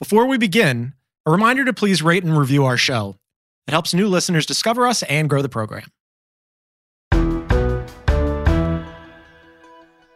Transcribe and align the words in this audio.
Before 0.00 0.26
we 0.26 0.38
begin, 0.38 0.94
a 1.24 1.30
reminder 1.30 1.64
to 1.64 1.72
please 1.72 2.02
rate 2.02 2.24
and 2.24 2.36
review 2.36 2.64
our 2.64 2.76
show. 2.76 3.14
It 3.68 3.70
helps 3.70 3.94
new 3.94 4.08
listeners 4.08 4.44
discover 4.44 4.88
us 4.88 5.04
and 5.04 5.30
grow 5.30 5.40
the 5.40 5.48
program. 5.48 5.88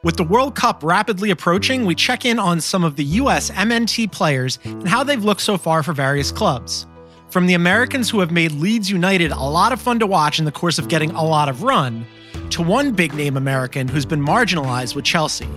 With 0.03 0.17
the 0.17 0.25
World 0.25 0.57
Cup 0.57 0.83
rapidly 0.83 1.31
approaching, 1.31 1.85
we 1.85 1.95
check 1.95 2.25
in 2.25 2.41
on 2.41 2.61
some 2.61 2.83
of 2.83 2.97
the 2.97 3.05
U.S. 3.05 3.51
MNT 3.51 4.11
players 4.11 4.59
and 4.65 4.89
how 4.89 5.05
they've 5.05 5.25
looked 5.25 5.43
so 5.43 5.57
far 5.57 5.85
for 5.85 5.93
various 5.93 6.33
clubs. 6.33 6.87
From 7.31 7.47
the 7.47 7.55
Americans 7.55 8.11
who 8.11 8.19
have 8.19 8.33
made 8.33 8.53
Leeds 8.53 8.91
United 8.91 9.31
a 9.31 9.39
lot 9.39 9.73
of 9.73 9.81
fun 9.81 10.01
to 10.01 10.07
watch 10.09 10.41
in 10.41 10.45
the 10.45 10.53
course 10.53 10.81
of 10.81 10.89
getting 10.89 11.13
a 11.13 11.25
lot 11.25 11.49
of 11.49 11.63
run, 11.63 12.05
to 12.51 12.63
one 12.63 12.93
big 12.93 13.15
name 13.15 13.37
American 13.37 13.87
who's 13.87 14.07
been 14.07 14.25
marginalized 14.25 14.97
with 14.97 15.05
Chelsea. 15.05 15.49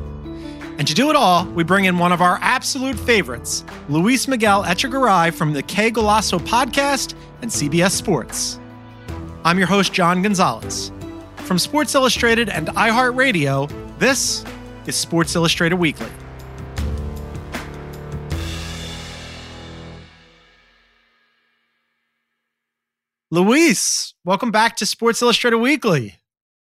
And 0.81 0.88
to 0.88 0.96
do 0.96 1.12
it 1.12 1.16
all, 1.16 1.46
we 1.50 1.64
bring 1.64 1.86
in 1.86 2.00
one 2.00 2.12
of 2.12 2.24
our 2.24 2.40
absolute 2.42 2.97
favorites, 2.97 3.64
Luis 3.88 4.28
Miguel 4.28 4.64
Echegaray 4.64 5.31
from 5.31 5.53
the 5.53 5.62
Qué 5.62 5.92
Golazo 5.92 6.40
podcast 6.40 7.14
and 7.44 7.52
CBS 7.52 7.92
Sports. 7.92 8.59
I'm 9.46 9.59
your 9.59 9.68
host, 9.68 9.94
John 9.94 10.24
Gonzalez. 10.24 10.92
From 11.36 11.59
Sports 11.59 11.94
Illustrated 11.94 12.50
and 12.50 12.69
iHeartRadio, 12.69 13.72
this 14.00 14.44
is 14.88 14.96
Sports 14.96 15.36
Illustrated 15.36 15.75
Weekly. 15.75 16.09
Luis, 23.30 24.16
welcome 24.25 24.50
back 24.50 24.78
to 24.78 24.88
Sports 24.88 25.22
Illustrated 25.22 25.58
Weekly. 25.58 26.16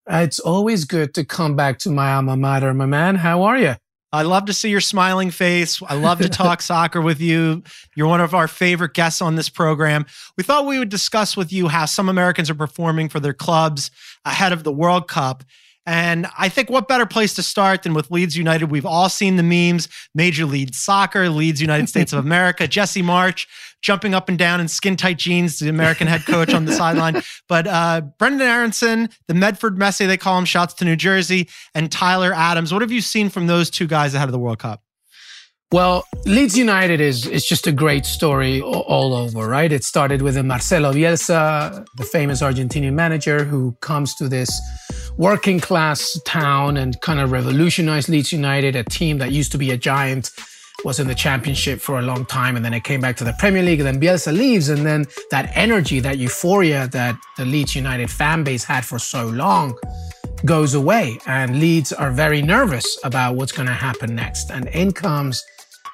It's 0.09 0.40
always 0.40 0.84
good 0.84 1.13
to 1.13 1.24
come 1.24 1.56
back 1.56 1.80
to 1.80 1.90
my 1.90 2.12
alma 2.12 2.36
mater, 2.36 2.74
my 2.74 2.86
man. 2.86 3.16
How 3.16 3.44
are 3.44 3.57
you? 3.57 3.75
I 4.12 4.24
love 4.24 4.46
to 4.46 4.53
see 4.53 4.70
your 4.70 4.81
smiling 4.81 5.30
face. 5.30 5.81
I 5.88 5.96
love 5.96 6.20
to 6.20 6.30
talk 6.30 6.62
soccer 6.64 7.00
with 7.02 7.22
you. 7.22 7.64
You're 7.96 8.08
one 8.08 8.22
of 8.22 8.34
our 8.34 8.47
favorite 8.47 8.94
guests 8.94 9.22
on 9.22 9.36
this 9.36 9.50
program. 9.50 10.06
We 10.36 10.44
thought 10.44 10.66
we 10.66 10.80
would 10.80 10.90
discuss 10.90 11.38
with 11.38 11.53
you 11.53 11.68
how 11.68 11.86
some 11.86 12.09
Americans 12.09 12.50
are 12.50 12.56
performing 12.56 13.09
for 13.09 13.19
their 13.19 13.34
clubs 13.34 13.92
ahead 14.25 14.52
of 14.52 14.64
the 14.64 14.72
World 14.72 15.08
Cup. 15.08 15.44
And 15.86 16.28
I 16.38 16.50
think 16.50 16.69
what 16.69 16.88
better 16.88 17.06
place 17.06 17.34
to 17.36 17.44
start 17.44 17.84
than 17.84 17.94
with 17.94 18.12
Leeds 18.12 18.38
United? 18.38 18.69
We've 18.69 18.86
all 18.86 19.09
seen 19.09 19.38
the 19.38 19.44
memes 19.44 19.88
Major 20.14 20.46
League 20.46 20.75
Soccer, 20.75 21.30
Leeds 21.30 21.62
United 21.62 21.90
States 21.90 22.14
of 22.14 22.19
America, 22.25 22.68
Jesse 22.68 23.02
Marsch 23.02 23.48
jumping 23.81 24.13
up 24.13 24.29
and 24.29 24.38
down 24.38 24.59
in 24.59 24.67
skin 24.67 24.95
tight 24.95 25.17
jeans, 25.17 25.59
the 25.59 25.69
American 25.69 26.07
head 26.07 26.25
coach 26.25 26.53
on 26.53 26.66
the 26.66 26.73
sideline. 26.73 27.22
But 27.47 27.66
uh, 27.66 28.01
Brenden 28.19 28.41
Aaronson, 28.41 29.09
the 29.28 29.34
Medford 29.34 29.78
Messi, 29.78 30.06
they 30.06 30.17
call 30.17 30.38
him, 30.38 30.45
shots 30.45 30.73
to 30.75 30.85
New 30.85 30.95
Jersey, 30.95 31.50
and 31.73 31.91
Tyler 31.91 32.31
Adams. 32.34 32.72
What 32.72 32.84
have 32.84 32.91
you 32.91 33.01
seen 33.01 33.29
from 33.29 33.47
those 33.47 33.69
two 33.72 33.88
guys 33.88 34.13
ahead 34.13 34.28
of 34.28 34.34
the 34.34 34.39
World 34.39 34.59
Cup? 34.59 34.84
Well, 35.72 36.03
Leeds 36.25 36.57
United 36.57 37.00
is 37.00 37.28
is 37.28 37.45
just 37.45 37.68
a 37.68 37.72
great 37.72 38.03
story 38.03 38.59
all 38.59 39.13
over, 39.13 39.47
right? 39.47 39.72
It 39.72 39.84
started 39.84 40.23
with 40.23 40.35
Marcelo 40.44 40.91
Bielsa, 40.91 41.85
the 41.95 42.03
famous 42.03 42.41
Argentinian 42.41 42.94
manager 42.94 43.44
who 43.44 43.73
comes 43.81 44.16
to 44.16 44.28
this 44.28 44.50
working 45.18 45.59
class 45.59 46.19
town 46.25 46.75
and 46.75 47.00
kind 47.01 47.19
of 47.19 47.31
revolutionized 47.31 48.09
Leeds 48.09 48.31
United, 48.31 48.75
a 48.75 48.84
team 48.84 49.19
that 49.19 49.31
used 49.31 49.51
to 49.51 49.59
be 49.59 49.69
a 49.69 49.78
giant, 49.78 50.31
was 50.84 51.00
in 51.00 51.07
the 51.07 51.16
championship 51.16 51.79
for 51.79 52.00
a 52.00 52.01
long 52.01 52.25
time, 52.25 52.56
and 52.56 52.63
then 52.63 52.73
it 52.73 52.84
came 52.84 53.01
back 53.01 53.17
to 53.17 53.23
the 53.23 53.34
Premier 53.40 53.63
League, 53.63 53.79
and 53.79 53.88
then 53.88 54.00
Bielsa 54.00 54.35
leaves, 54.35 54.69
and 54.69 54.85
then 54.85 55.06
that 55.31 55.51
energy, 55.56 56.00
that 56.00 56.17
euphoria 56.17 56.88
that 56.90 57.17
the 57.38 57.45
Leeds 57.45 57.75
United 57.75 58.09
fan 58.09 58.44
base 58.44 58.63
had 58.63 58.85
for 58.85 59.00
so 59.00 59.28
long 59.28 59.78
goes 60.45 60.73
away, 60.73 61.19
and 61.25 61.59
Leeds 61.59 61.91
are 61.91 62.12
very 62.12 62.41
nervous 62.41 62.97
about 63.03 63.35
what's 63.35 63.51
going 63.51 63.68
to 63.68 63.73
happen 63.73 64.16
next. 64.16 64.51
And 64.51 64.68
in 64.68 64.91
comes 64.91 65.44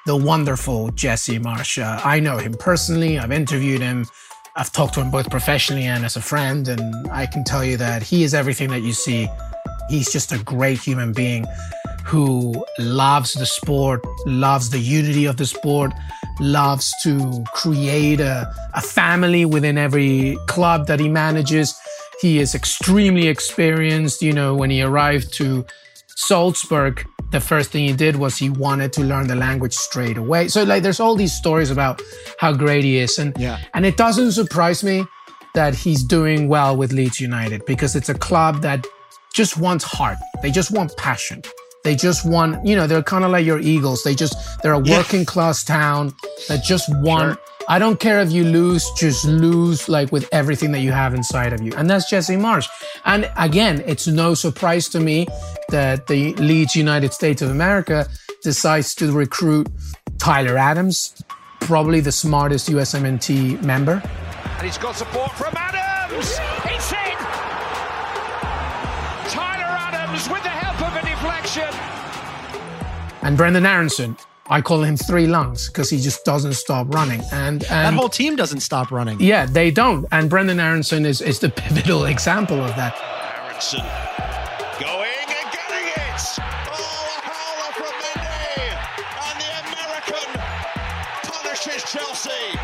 the 0.06 0.16
wonderful 0.16 0.90
Jesse 0.92 1.38
Marsch. 1.38 1.82
I 2.04 2.20
know 2.20 2.38
him 2.38 2.54
personally. 2.54 3.18
I've 3.18 3.32
interviewed 3.32 3.80
him. 3.80 4.06
I've 4.54 4.72
talked 4.72 4.94
to 4.94 5.00
him 5.00 5.10
both 5.10 5.28
professionally 5.30 5.84
and 5.84 6.04
as 6.04 6.16
a 6.16 6.22
friend, 6.22 6.68
and 6.68 7.08
I 7.08 7.26
can 7.26 7.44
tell 7.44 7.64
you 7.64 7.76
that 7.78 8.02
he 8.02 8.22
is 8.22 8.32
everything 8.32 8.70
that 8.70 8.82
you 8.82 8.92
see. 8.92 9.28
He's 9.90 10.12
just 10.12 10.32
a 10.32 10.38
great 10.38 10.78
human 10.78 11.12
being 11.12 11.44
who 12.06 12.64
loves 12.78 13.34
the 13.34 13.46
sport, 13.46 14.00
loves 14.26 14.70
the 14.70 14.78
unity 14.78 15.26
of 15.26 15.36
the 15.36 15.46
sport, 15.46 15.92
loves 16.38 16.94
to 17.02 17.44
create 17.52 18.20
a, 18.20 18.52
a 18.74 18.80
family 18.80 19.44
within 19.44 19.76
every 19.76 20.38
club 20.46 20.86
that 20.86 21.00
he 21.00 21.08
manages. 21.08 21.76
He 22.20 22.38
is 22.38 22.54
extremely 22.54 23.26
experienced. 23.26 24.22
You 24.22 24.32
know, 24.32 24.54
when 24.54 24.70
he 24.70 24.82
arrived 24.82 25.32
to 25.34 25.66
Salzburg, 26.06 27.04
the 27.32 27.40
first 27.40 27.72
thing 27.72 27.88
he 27.88 27.92
did 27.92 28.16
was 28.16 28.36
he 28.36 28.50
wanted 28.50 28.92
to 28.92 29.02
learn 29.02 29.26
the 29.26 29.34
language 29.34 29.74
straight 29.74 30.16
away. 30.16 30.46
So 30.46 30.62
like 30.62 30.84
there's 30.84 31.00
all 31.00 31.16
these 31.16 31.32
stories 31.32 31.70
about 31.70 32.00
how 32.38 32.52
great 32.52 32.84
he 32.84 32.98
is 32.98 33.18
and 33.18 33.36
yeah. 33.36 33.58
and 33.74 33.84
it 33.84 33.96
doesn't 33.96 34.32
surprise 34.32 34.84
me 34.84 35.04
that 35.54 35.74
he's 35.74 36.04
doing 36.04 36.48
well 36.48 36.76
with 36.76 36.92
Leeds 36.92 37.18
United 37.18 37.64
because 37.66 37.96
it's 37.96 38.08
a 38.08 38.14
club 38.14 38.62
that 38.62 38.86
just 39.34 39.58
wants 39.58 39.84
heart. 39.84 40.18
They 40.42 40.50
just 40.50 40.70
want 40.70 40.96
passion. 40.96 41.42
They 41.86 41.94
just 41.94 42.26
want, 42.26 42.66
you 42.66 42.74
know, 42.74 42.88
they're 42.88 43.00
kind 43.00 43.24
of 43.24 43.30
like 43.30 43.46
your 43.46 43.60
Eagles. 43.60 44.02
They 44.02 44.16
just 44.16 44.34
they're 44.60 44.72
a 44.72 44.78
working 44.80 45.20
yeah. 45.20 45.26
class 45.26 45.62
town 45.62 46.12
that 46.48 46.64
just 46.64 46.92
want 46.96 47.38
sure. 47.38 47.44
I 47.68 47.78
don't 47.78 48.00
care 48.00 48.18
if 48.18 48.32
you 48.32 48.42
lose, 48.42 48.90
just 48.96 49.24
lose 49.24 49.88
like 49.88 50.10
with 50.10 50.28
everything 50.32 50.72
that 50.72 50.80
you 50.80 50.90
have 50.90 51.14
inside 51.14 51.52
of 51.52 51.62
you. 51.62 51.72
And 51.76 51.88
that's 51.88 52.10
Jesse 52.10 52.34
Marsch. 52.34 52.66
And 53.04 53.30
again, 53.36 53.84
it's 53.86 54.08
no 54.08 54.34
surprise 54.34 54.88
to 54.88 54.98
me 54.98 55.28
that 55.68 56.08
the 56.08 56.34
Leeds 56.34 56.74
United 56.74 57.12
States 57.12 57.40
of 57.40 57.50
America 57.50 58.08
decides 58.42 58.92
to 58.96 59.12
recruit 59.12 59.68
Tyler 60.18 60.58
Adams, 60.58 61.22
probably 61.60 62.00
the 62.00 62.10
smartest 62.10 62.68
USMNT 62.68 63.62
member. 63.62 64.02
And 64.58 64.66
he's 64.66 64.76
got 64.76 64.96
support 64.96 65.30
from 65.34 65.54
Adams. 65.56 66.36
It's 66.64 66.90
in. 66.90 67.16
Tyler 69.30 69.70
Adams 69.70 70.28
with 70.28 70.42
the 70.42 70.48
help 70.48 70.50
of 70.50 70.52
a 70.52 70.55
deflection. 71.16 71.68
And 73.22 73.36
Brenden 73.38 73.66
Aaronson, 73.66 74.16
I 74.48 74.60
call 74.60 74.82
him 74.82 74.96
three 74.96 75.26
lungs 75.26 75.68
because 75.68 75.90
he 75.90 75.98
just 75.98 76.24
doesn't 76.24 76.52
stop 76.52 76.92
running. 76.94 77.20
And, 77.32 77.64
and 77.64 77.70
that 77.70 77.94
whole 77.94 78.08
team 78.08 78.36
doesn't 78.36 78.60
stop 78.60 78.90
running. 78.90 79.20
Yeah, 79.20 79.46
they 79.46 79.70
don't. 79.70 80.06
And 80.12 80.30
Brenden 80.30 80.60
Aaronson 80.62 81.04
is, 81.06 81.20
is 81.20 81.40
the 81.40 81.48
pivotal 81.62 82.04
example 82.04 82.60
of 82.62 82.74
that. 82.76 82.94
Aaronson 83.48 83.80
going 84.78 85.08
and 85.26 85.48
getting 85.52 85.88
it. 85.88 86.22
Oh, 86.70 87.16
a 87.16 87.20
howler 87.26 87.72
from 87.74 87.94
Mendy. 88.04 88.76
And 89.26 89.36
the 89.40 89.50
American 89.72 90.28
punishes 91.24 91.82
Chelsea. 91.90 92.58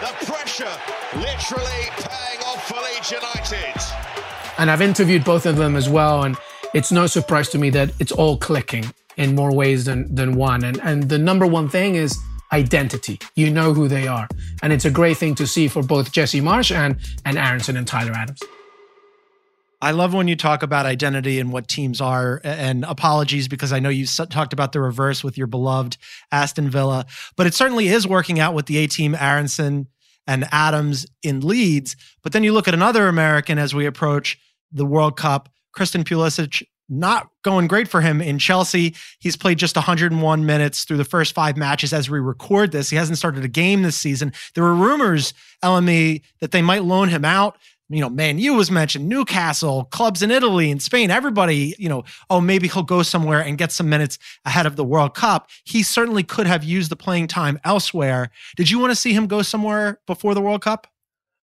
The 0.00 0.26
pressure 0.26 0.74
literally 1.16 1.90
paying 1.96 2.40
off 2.46 2.68
for 2.68 2.76
Leeds 2.76 3.10
United. 3.10 3.82
And 4.58 4.70
I've 4.70 4.82
interviewed 4.82 5.24
both 5.24 5.44
of 5.46 5.56
them 5.56 5.76
as 5.76 5.88
well. 5.88 6.24
And 6.24 6.36
it's 6.74 6.92
no 6.92 7.06
surprise 7.06 7.48
to 7.50 7.58
me 7.58 7.70
that 7.70 7.90
it's 7.98 8.12
all 8.12 8.36
clicking 8.36 8.84
in 9.16 9.34
more 9.34 9.52
ways 9.52 9.84
than, 9.84 10.14
than 10.14 10.36
one. 10.36 10.64
And, 10.64 10.80
and 10.82 11.08
the 11.08 11.18
number 11.18 11.46
one 11.46 11.68
thing 11.68 11.96
is 11.96 12.18
identity. 12.52 13.18
You 13.34 13.50
know 13.50 13.74
who 13.74 13.88
they 13.88 14.06
are. 14.06 14.28
And 14.62 14.72
it's 14.72 14.84
a 14.84 14.90
great 14.90 15.16
thing 15.16 15.34
to 15.36 15.46
see 15.46 15.68
for 15.68 15.82
both 15.82 16.12
Jesse 16.12 16.40
Marsch 16.40 16.74
and, 16.74 16.96
and 17.24 17.36
Aaronson 17.36 17.76
and 17.76 17.86
Tyler 17.86 18.12
Adams. 18.12 18.40
I 19.80 19.92
love 19.92 20.12
when 20.12 20.26
you 20.26 20.34
talk 20.34 20.64
about 20.64 20.86
identity 20.86 21.38
and 21.38 21.52
what 21.52 21.68
teams 21.68 22.00
are. 22.00 22.40
And 22.42 22.84
apologies 22.84 23.46
because 23.46 23.72
I 23.72 23.78
know 23.78 23.90
you 23.90 24.06
talked 24.06 24.52
about 24.52 24.72
the 24.72 24.80
reverse 24.80 25.22
with 25.22 25.38
your 25.38 25.46
beloved 25.46 25.96
Aston 26.32 26.68
Villa, 26.68 27.06
but 27.36 27.46
it 27.46 27.54
certainly 27.54 27.88
is 27.88 28.06
working 28.06 28.40
out 28.40 28.54
with 28.54 28.66
the 28.66 28.78
A 28.78 28.86
team, 28.88 29.14
Aaronson 29.14 29.86
and 30.26 30.46
Adams 30.50 31.06
in 31.22 31.40
Leeds. 31.40 31.96
But 32.22 32.32
then 32.32 32.44
you 32.44 32.52
look 32.52 32.68
at 32.68 32.74
another 32.74 33.06
American 33.08 33.58
as 33.58 33.74
we 33.74 33.86
approach 33.86 34.38
the 34.72 34.84
World 34.84 35.16
Cup, 35.16 35.48
Christian 35.78 36.02
Pulisic 36.02 36.64
not 36.88 37.28
going 37.42 37.68
great 37.68 37.86
for 37.86 38.00
him 38.00 38.20
in 38.20 38.40
Chelsea. 38.40 38.96
He's 39.20 39.36
played 39.36 39.58
just 39.58 39.76
101 39.76 40.44
minutes 40.44 40.82
through 40.82 40.96
the 40.96 41.04
first 41.04 41.34
five 41.34 41.56
matches 41.56 41.92
as 41.92 42.10
we 42.10 42.18
record 42.18 42.72
this. 42.72 42.90
He 42.90 42.96
hasn't 42.96 43.16
started 43.16 43.44
a 43.44 43.48
game 43.48 43.82
this 43.82 43.96
season. 43.96 44.32
There 44.56 44.64
were 44.64 44.74
rumors, 44.74 45.34
LME, 45.62 46.22
that 46.40 46.50
they 46.50 46.62
might 46.62 46.82
loan 46.82 47.08
him 47.10 47.24
out. 47.24 47.58
You 47.88 48.00
know, 48.00 48.10
Man 48.10 48.40
U 48.40 48.54
was 48.54 48.72
mentioned, 48.72 49.08
Newcastle, 49.08 49.84
clubs 49.84 50.20
in 50.20 50.32
Italy 50.32 50.72
and 50.72 50.82
Spain, 50.82 51.12
everybody, 51.12 51.76
you 51.78 51.88
know, 51.88 52.02
oh, 52.28 52.40
maybe 52.40 52.66
he'll 52.66 52.82
go 52.82 53.04
somewhere 53.04 53.40
and 53.40 53.56
get 53.56 53.70
some 53.70 53.88
minutes 53.88 54.18
ahead 54.44 54.66
of 54.66 54.74
the 54.74 54.84
World 54.84 55.14
Cup. 55.14 55.48
He 55.62 55.84
certainly 55.84 56.24
could 56.24 56.48
have 56.48 56.64
used 56.64 56.90
the 56.90 56.96
playing 56.96 57.28
time 57.28 57.60
elsewhere. 57.64 58.30
Did 58.56 58.68
you 58.68 58.80
want 58.80 58.90
to 58.90 58.96
see 58.96 59.12
him 59.12 59.28
go 59.28 59.42
somewhere 59.42 60.00
before 60.06 60.34
the 60.34 60.42
World 60.42 60.62
Cup? 60.62 60.88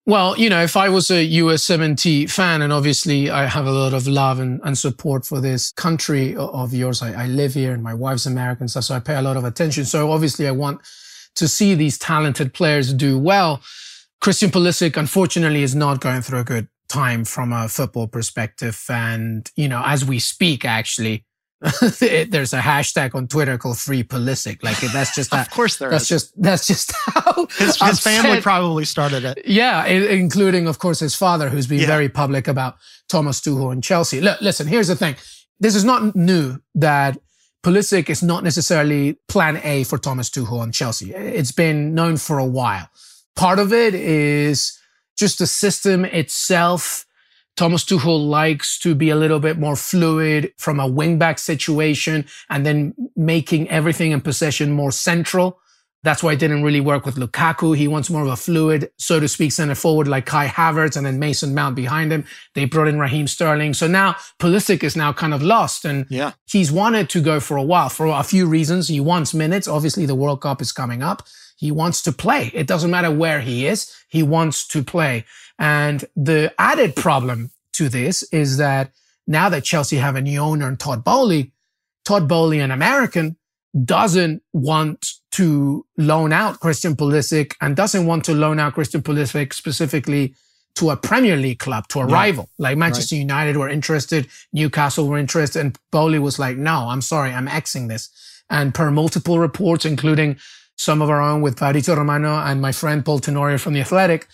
Well, 0.07 0.38
you 0.38 0.52
know, 0.52 0.62
if 0.62 0.78
I 0.78 0.90
was 0.90 1.10
a 1.10 1.28
USMNT 1.28 2.30
fan, 2.30 2.62
and 2.62 2.72
obviously 2.72 3.31
I 3.31 3.46
have 3.46 3.66
a 3.66 3.72
lot 3.72 3.92
of 3.92 4.06
love 4.06 4.40
and, 4.40 4.62
and 4.63 4.78
support 4.78 5.25
for 5.25 5.42
this 5.42 5.72
country 5.72 6.36
of 6.36 6.75
yours, 6.75 7.02
I, 7.02 7.24
I, 7.24 7.25
live 7.25 7.56
here 7.56 7.74
and 7.74 7.81
my 7.81 7.96
wife's 7.96 8.28
American 8.28 8.68
stuff, 8.68 8.84
so 8.84 8.96
I 8.96 9.00
pay 9.00 9.16
a 9.16 9.24
lot 9.24 9.36
of 9.36 9.46
attention. 9.46 9.84
So 9.84 10.12
obviously 10.12 10.48
I 10.48 10.52
want 10.52 10.81
to 11.34 11.48
see 11.48 11.74
these 11.74 11.98
talented 11.98 12.54
players 12.54 12.94
do 12.94 13.18
well. 13.18 13.62
Christian 14.22 14.52
Pulisic, 14.52 14.96
unfortunately, 14.96 15.63
is 15.63 15.74
not 15.74 16.02
going 16.02 16.22
through 16.22 16.40
a 16.40 16.44
good 16.44 16.68
time 16.88 17.25
from 17.25 17.51
a 17.51 17.68
football 17.68 18.08
perspective. 18.08 18.80
And, 18.90 19.50
you 19.56 19.68
know, 19.68 19.81
as 19.84 20.06
we 20.06 20.19
speak, 20.19 20.66
actually, 20.66 21.25
there's 22.29 22.53
a 22.53 22.59
hashtag 22.59 23.15
on 23.15 23.27
Twitter 23.27 23.57
called 23.57 23.77
Free 23.77 24.03
Pulisic. 24.03 24.63
Like 24.63 24.77
that's 24.77 25.15
just 25.15 25.31
that, 25.31 25.47
of 25.47 25.53
course 25.53 25.77
there 25.77 25.89
that's 25.89 26.03
is. 26.03 26.09
just 26.09 26.41
that's 26.41 26.67
just 26.67 26.94
how 27.07 27.47
his, 27.57 27.79
his 27.81 28.00
family 28.00 28.41
probably 28.41 28.85
started 28.85 29.25
it. 29.25 29.41
Yeah, 29.45 29.85
including 29.85 30.67
of 30.67 30.79
course 30.79 31.00
his 31.00 31.15
father, 31.15 31.50
who's 31.50 31.67
been 31.67 31.81
yeah. 31.81 31.88
very 31.88 32.09
public 32.09 32.47
about 32.47 32.75
Thomas 33.09 33.41
Tuchel 33.41 33.71
and 33.71 33.83
Chelsea. 33.83 34.21
Look, 34.21 34.39
listen, 34.41 34.67
here's 34.67 34.88
the 34.88 34.95
thing. 34.95 35.15
This 35.59 35.75
is 35.75 35.83
not 35.83 36.15
new 36.15 36.59
that 36.75 37.17
Pulisic 37.63 38.09
is 38.09 38.21
not 38.21 38.44
necessarily 38.44 39.17
Plan 39.27 39.59
A 39.63 39.85
for 39.85 39.97
Thomas 39.97 40.29
Tuchel 40.29 40.62
and 40.62 40.73
Chelsea. 40.73 41.13
It's 41.13 41.51
been 41.51 41.95
known 41.95 42.17
for 42.17 42.38
a 42.38 42.45
while. 42.45 42.89
Part 43.35 43.57
of 43.57 43.73
it 43.73 43.95
is 43.95 44.79
just 45.17 45.39
the 45.39 45.47
system 45.47 46.06
itself 46.06 47.06
Thomas 47.56 47.86
Tuchel 47.86 48.28
likes 48.28 48.78
to 48.80 48.96
be 48.96 49.10
a 49.10 49.16
little 49.16 49.40
bit 49.40 49.57
more 49.57 49.75
fluid 49.75 50.54
from 50.57 50.80
a 50.80 50.90
wingback 50.90 51.40
situation 51.40 52.25
and 52.50 52.66
then 52.66 52.94
making 53.16 53.69
everything 53.69 54.12
in 54.12 54.22
possession 54.22 54.72
more 54.72 54.92
central. 54.92 55.60
That's 56.04 56.22
why 56.22 56.34
it 56.34 56.40
didn't 56.40 56.62
really 56.62 56.81
work 56.81 57.04
with 57.04 57.16
Lukaku. 57.16 57.75
He 57.75 57.88
wants 57.88 58.12
more 58.12 58.22
of 58.22 58.28
a 58.28 58.36
fluid, 58.36 58.92
so 58.98 59.19
to 59.19 59.28
speak, 59.28 59.52
center 59.52 59.74
forward 59.74 60.07
like 60.07 60.28
Kai 60.28 60.46
Havertz 60.46 60.96
and 60.96 61.04
then 61.04 61.18
Mason 61.18 61.56
Mount 61.56 61.75
behind 61.75 62.12
him. 62.12 62.25
They 62.54 62.66
brought 62.66 62.88
in 62.88 63.00
Raheem 63.00 63.25
Sterling. 63.25 63.74
So 63.74 63.88
now 63.88 64.16
Pulisic 64.38 64.84
is 64.84 64.96
now 64.96 65.13
kind 65.13 65.34
of 65.34 65.42
lost 65.42 65.84
and 65.84 66.06
yeah. 66.10 66.34
he's 66.48 66.72
wanted 66.72 67.10
to 67.10 67.22
go 67.22 67.40
for 67.40 67.58
a 67.58 67.63
while 67.63 67.90
for 67.90 68.06
a 68.06 68.22
few 68.22 68.46
reasons. 68.46 68.88
He 68.88 69.00
wants 69.00 69.34
minutes. 69.34 69.68
Obviously 69.68 70.06
the 70.06 70.13
World 70.13 70.42
Cup 70.42 70.62
is 70.62 70.72
coming 70.72 71.01
up. 71.01 71.24
He 71.58 71.72
wants 71.72 72.04
to 72.04 72.12
play. 72.12 72.51
It 72.54 72.68
doesn't 72.68 72.92
matter 72.92 73.10
where 73.10 73.40
he 73.40 73.66
is. 73.66 73.92
He 74.10 74.22
wants 74.22 74.68
to 74.68 74.84
play. 74.84 75.25
And 75.57 76.06
the 76.16 76.54
added 76.60 76.96
problem 76.96 77.52
to 77.74 77.90
this 77.90 78.24
is 78.31 78.57
that 78.57 78.92
now 79.28 79.50
that 79.50 79.63
Chelsea 79.63 79.98
have 79.98 80.16
a 80.16 80.22
new 80.22 80.40
owner 80.40 80.68
in 80.68 80.78
Todd 80.78 81.04
Boehly, 81.04 81.52
Todd 82.04 82.28
Boehly, 82.28 82.60
an 82.60 82.72
American, 82.72 83.38
doesn't 83.84 84.42
want 84.54 85.13
to 85.31 85.86
loan 85.98 86.31
out 86.31 86.60
Christian 86.60 86.96
Pulisic 86.96 87.56
and 87.60 87.75
doesn't 87.75 88.06
want 88.06 88.24
to 88.25 88.34
loan 88.34 88.60
out 88.60 88.74
Christian 88.74 89.02
Pulisic 89.02 89.54
specifically 89.54 90.36
to 90.75 90.90
a 90.90 90.98
Premier 90.98 91.36
League 91.36 91.60
club, 91.60 91.88
to 91.88 92.00
a 92.00 92.08
yeah. 92.08 92.13
rival. 92.13 92.50
Like 92.58 92.78
Manchester 92.78 93.16
right. 93.16 93.22
United 93.22 93.58
were 93.58 93.69
interested, 93.69 94.28
Newcastle 94.54 95.08
were 95.08 95.18
interested, 95.18 95.60
and 95.60 95.78
Boehly 95.92 96.19
was 96.19 96.38
like, 96.38 96.58
no, 96.58 96.90
I'm 96.90 97.01
sorry, 97.01 97.31
I'm 97.31 97.48
Xing 97.48 97.88
this. 97.88 98.10
And 98.50 98.74
per 98.74 98.92
multiple 98.92 99.40
reports, 99.40 99.86
including 99.86 100.38
some 100.78 101.01
of 101.01 101.10
our 101.10 101.22
own 101.22 101.42
with 101.42 101.58
Fabrizio 101.58 101.96
Romano 101.96 102.38
and 102.38 102.62
my 102.62 102.72
friend 102.72 103.04
Paul 103.04 103.19
Tenorio 103.19 103.58
from 103.58 103.74
The 103.74 103.82
Athletic, 103.82 104.27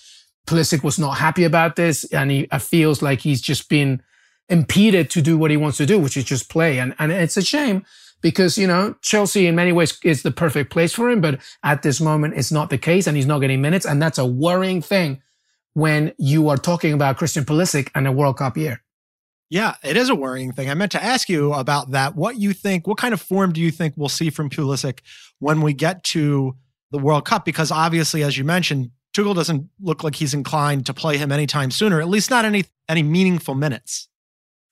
Pulisic 0.48 0.84
was 0.84 1.00
not 1.00 1.18
happy 1.18 1.44
about 1.44 1.76
this, 1.76 2.04
and 2.06 2.32
he 2.32 2.48
feels 2.60 3.02
like 3.02 3.22
he's 3.22 3.42
just 3.42 3.70
been 3.70 4.02
impeded 4.50 5.10
to 5.12 5.22
do 5.22 5.38
what 5.38 5.52
he 5.52 5.58
wants 5.58 5.78
to 5.78 5.86
do, 5.86 5.98
which 6.00 6.18
is 6.18 6.24
just 6.24 6.50
play. 6.50 6.80
And 6.80 6.96
and 7.00 7.12
it's 7.12 7.38
a 7.38 7.42
shame 7.42 7.86
because 8.22 8.58
you 8.58 8.68
know 8.68 8.96
Chelsea 9.02 9.48
in 9.48 9.56
many 9.56 9.72
ways 9.72 9.98
is 10.04 10.24
the 10.24 10.32
perfect 10.32 10.72
place 10.72 10.94
for 10.94 11.10
him, 11.10 11.22
but 11.22 11.40
at 11.64 11.82
this 11.82 12.02
moment 12.02 12.36
it's 12.36 12.52
not 12.52 12.70
the 12.70 12.78
case, 12.78 13.08
and 13.08 13.16
he's 13.16 13.26
not 13.26 13.40
getting 13.40 13.62
minutes, 13.62 13.86
and 13.86 14.02
that's 14.02 14.18
a 14.18 14.26
worrying 14.26 14.82
thing 14.82 15.22
when 15.74 16.14
you 16.18 16.50
are 16.50 16.58
talking 16.58 16.94
about 16.94 17.18
Christian 17.18 17.46
Pulisic 17.46 17.90
and 17.96 18.08
a 18.08 18.12
World 18.12 18.38
Cup 18.38 18.58
year. 18.58 18.84
Yeah, 19.50 19.76
it 19.84 19.98
is 19.98 20.10
a 20.10 20.16
worrying 20.16 20.54
thing. 20.54 20.70
I 20.70 20.76
meant 20.76 20.94
to 20.94 21.04
ask 21.04 21.28
you 21.28 21.54
about 21.54 21.92
that. 21.92 22.16
What 22.16 22.38
you 22.38 22.54
think? 22.54 22.88
What 22.88 22.98
kind 22.98 23.14
of 23.14 23.22
form 23.22 23.52
do 23.52 23.60
you 23.60 23.70
think 23.70 23.94
we'll 23.98 24.08
see 24.08 24.30
from 24.30 24.50
Pulisic 24.50 25.00
when 25.40 25.62
we 25.62 25.74
get 25.74 26.04
to 26.06 26.56
the 26.92 26.98
World 26.98 27.26
Cup? 27.26 27.44
Because 27.44 27.70
obviously, 27.70 28.24
as 28.24 28.38
you 28.38 28.46
mentioned, 28.46 28.92
Tuchel 29.14 29.36
doesn't 29.36 29.70
look 29.82 30.04
like 30.04 30.16
he's 30.16 30.34
inclined 30.34 30.86
to 30.86 30.94
play 30.94 31.18
him 31.18 31.32
anytime 31.32 31.72
sooner, 31.72 32.00
at 32.00 32.08
least 32.08 32.30
not 32.30 32.46
any 32.46 32.66
any 32.88 33.04
meaningful 33.04 33.56
minutes. 33.56 34.08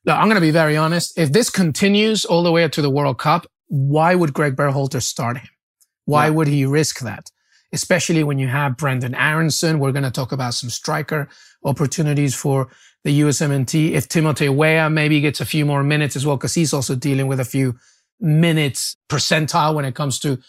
Look, 0.05 0.15
I'm 0.15 0.25
going 0.25 0.35
to 0.35 0.41
be 0.41 0.51
very 0.51 0.77
honest. 0.77 1.17
If 1.17 1.31
this 1.33 1.49
continues 1.49 2.25
all 2.25 2.43
the 2.43 2.51
way 2.51 2.63
up 2.63 2.71
to 2.73 2.81
the 2.81 2.89
World 2.89 3.19
Cup, 3.19 3.47
why 3.67 4.15
would 4.15 4.33
Gregg 4.33 4.55
Berhalter 4.55 5.01
start 5.01 5.37
him? 5.37 5.49
Why 6.05 6.25
yeah. 6.25 6.31
would 6.31 6.47
he 6.47 6.65
risk 6.65 6.99
that? 7.01 7.29
Especially 7.71 8.23
when 8.23 8.39
you 8.39 8.47
have 8.47 8.77
Brenden 8.77 9.13
Aaronson. 9.15 9.79
We're 9.79 9.91
going 9.91 10.03
to 10.03 10.11
talk 10.11 10.31
about 10.31 10.53
some 10.53 10.69
striker 10.69 11.29
opportunities 11.63 12.33
for 12.33 12.69
the 13.03 13.19
USMNT. 13.21 13.91
If 13.91 14.07
Timothy 14.07 14.49
Weah 14.49 14.89
maybe 14.89 15.21
gets 15.21 15.39
a 15.39 15.45
few 15.45 15.65
more 15.65 15.83
minutes 15.83 16.15
as 16.15 16.25
well, 16.25 16.37
because 16.37 16.55
he's 16.55 16.73
also 16.73 16.95
dealing 16.95 17.27
with 17.27 17.39
a 17.39 17.45
few 17.45 17.75
minutes 18.19 18.97
percentile 19.09 19.75
when 19.75 19.85
it 19.85 19.95
comes 19.95 20.19
to 20.19 20.39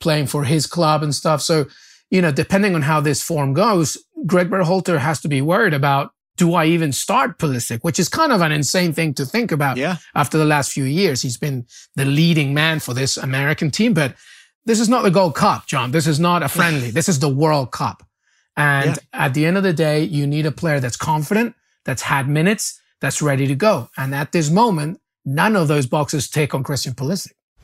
playing 0.00 0.26
for 0.26 0.44
his 0.44 0.66
club 0.66 1.02
and 1.02 1.14
stuff. 1.14 1.42
So 1.42 1.66
you 2.10 2.20
know, 2.20 2.32
depending 2.32 2.74
on 2.74 2.82
how 2.82 3.00
this 3.00 3.22
form 3.22 3.52
goes, 3.52 3.96
Gregg 4.26 4.50
Berhalter 4.50 4.98
has 4.98 5.20
to 5.20 5.28
be 5.28 5.40
worried 5.40 5.74
about 5.74 6.12
do 6.36 6.54
I 6.54 6.66
even 6.66 6.92
start 6.92 7.38
Pulisic, 7.38 7.80
which 7.82 7.98
is 7.98 8.08
kind 8.08 8.32
of 8.32 8.40
an 8.40 8.50
insane 8.50 8.94
thing 8.94 9.12
to 9.14 9.26
think 9.26 9.52
about 9.52 9.76
yeah. 9.76 9.96
after 10.14 10.38
the 10.38 10.44
last 10.46 10.72
few 10.72 10.84
years. 10.84 11.20
He's 11.20 11.36
been 11.36 11.66
the 11.96 12.06
leading 12.06 12.54
man 12.54 12.80
for 12.80 12.94
this 12.94 13.18
American 13.18 13.70
team, 13.70 13.92
but 13.92 14.14
this 14.64 14.80
is 14.80 14.88
not 14.88 15.02
the 15.02 15.10
Gold 15.10 15.34
Cup, 15.34 15.66
John. 15.66 15.90
This 15.90 16.06
is 16.06 16.18
not 16.18 16.42
a 16.42 16.48
friendly. 16.48 16.90
this 16.98 17.10
is 17.10 17.18
the 17.18 17.28
World 17.28 17.72
Cup. 17.72 18.02
And 18.56 18.96
yeah. 18.96 19.26
at 19.26 19.34
the 19.34 19.44
end 19.44 19.58
of 19.58 19.62
the 19.62 19.74
day, 19.74 20.02
you 20.02 20.26
need 20.26 20.46
a 20.46 20.50
player 20.50 20.80
that's 20.80 20.96
confident, 20.96 21.54
that's 21.84 22.02
had 22.02 22.26
minutes, 22.26 22.80
that's 23.02 23.20
ready 23.20 23.46
to 23.46 23.54
go. 23.54 23.90
And 23.96 24.14
at 24.14 24.32
this 24.32 24.50
moment, 24.50 25.00
none 25.26 25.56
of 25.56 25.68
those 25.68 25.86
boxes 25.86 26.30
take 26.30 26.54
on 26.54 26.62
Christian 26.62 26.94
Pulisic. 26.94 27.32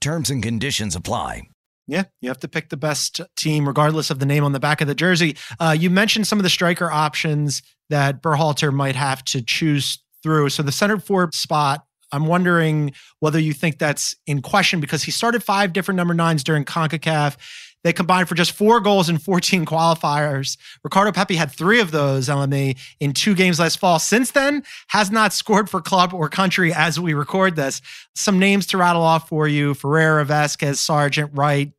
Terms 0.00 0.30
and 0.30 0.42
conditions 0.42 0.96
apply. 0.96 1.42
Yeah, 1.86 2.04
you 2.20 2.28
have 2.28 2.38
to 2.40 2.48
pick 2.48 2.68
the 2.68 2.76
best 2.76 3.20
team, 3.36 3.66
regardless 3.66 4.10
of 4.10 4.20
the 4.20 4.26
name 4.26 4.44
on 4.44 4.52
the 4.52 4.60
back 4.60 4.80
of 4.80 4.86
the 4.86 4.94
jersey. 4.94 5.36
Uh, 5.58 5.76
you 5.78 5.90
mentioned 5.90 6.26
some 6.26 6.38
of 6.38 6.44
the 6.44 6.48
striker 6.50 6.90
options 6.90 7.62
that 7.88 8.22
Berhalter 8.22 8.72
might 8.72 8.94
have 8.94 9.24
to 9.24 9.42
choose 9.42 9.98
through. 10.22 10.50
So 10.50 10.62
the 10.62 10.72
center 10.72 11.00
forward 11.00 11.34
spot, 11.34 11.84
I'm 12.12 12.26
wondering 12.26 12.92
whether 13.18 13.38
you 13.38 13.52
think 13.52 13.78
that's 13.78 14.14
in 14.26 14.40
question 14.40 14.80
because 14.80 15.02
he 15.02 15.10
started 15.10 15.42
five 15.42 15.72
different 15.72 15.96
number 15.96 16.14
nines 16.14 16.44
during 16.44 16.64
CONCACAF. 16.64 17.36
They 17.82 17.92
combined 17.92 18.28
for 18.28 18.34
just 18.34 18.52
four 18.52 18.80
goals 18.80 19.08
in 19.08 19.18
14 19.18 19.64
qualifiers. 19.64 20.58
Ricardo 20.84 21.12
Pepi 21.12 21.36
had 21.36 21.50
three 21.50 21.80
of 21.80 21.90
those, 21.90 22.28
LME, 22.28 22.76
in 23.00 23.12
two 23.12 23.34
games 23.34 23.58
last 23.58 23.78
fall. 23.78 23.98
Since 23.98 24.32
then, 24.32 24.62
has 24.88 25.10
not 25.10 25.32
scored 25.32 25.70
for 25.70 25.80
club 25.80 26.12
or 26.12 26.28
country 26.28 26.72
as 26.74 27.00
we 27.00 27.14
record 27.14 27.56
this. 27.56 27.80
Some 28.14 28.38
names 28.38 28.66
to 28.68 28.78
rattle 28.78 29.02
off 29.02 29.28
for 29.28 29.48
you 29.48 29.74
Ferreira, 29.74 30.24
Vazquez, 30.24 30.76
Sargent, 30.76 31.30
Wright. 31.34 31.72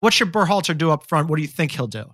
What 0.00 0.12
should 0.12 0.32
Berhalter 0.32 0.78
do 0.78 0.90
up 0.90 1.08
front? 1.08 1.28
What 1.28 1.36
do 1.36 1.42
you 1.42 1.48
think 1.48 1.72
he'll 1.72 1.88
do? 1.88 2.12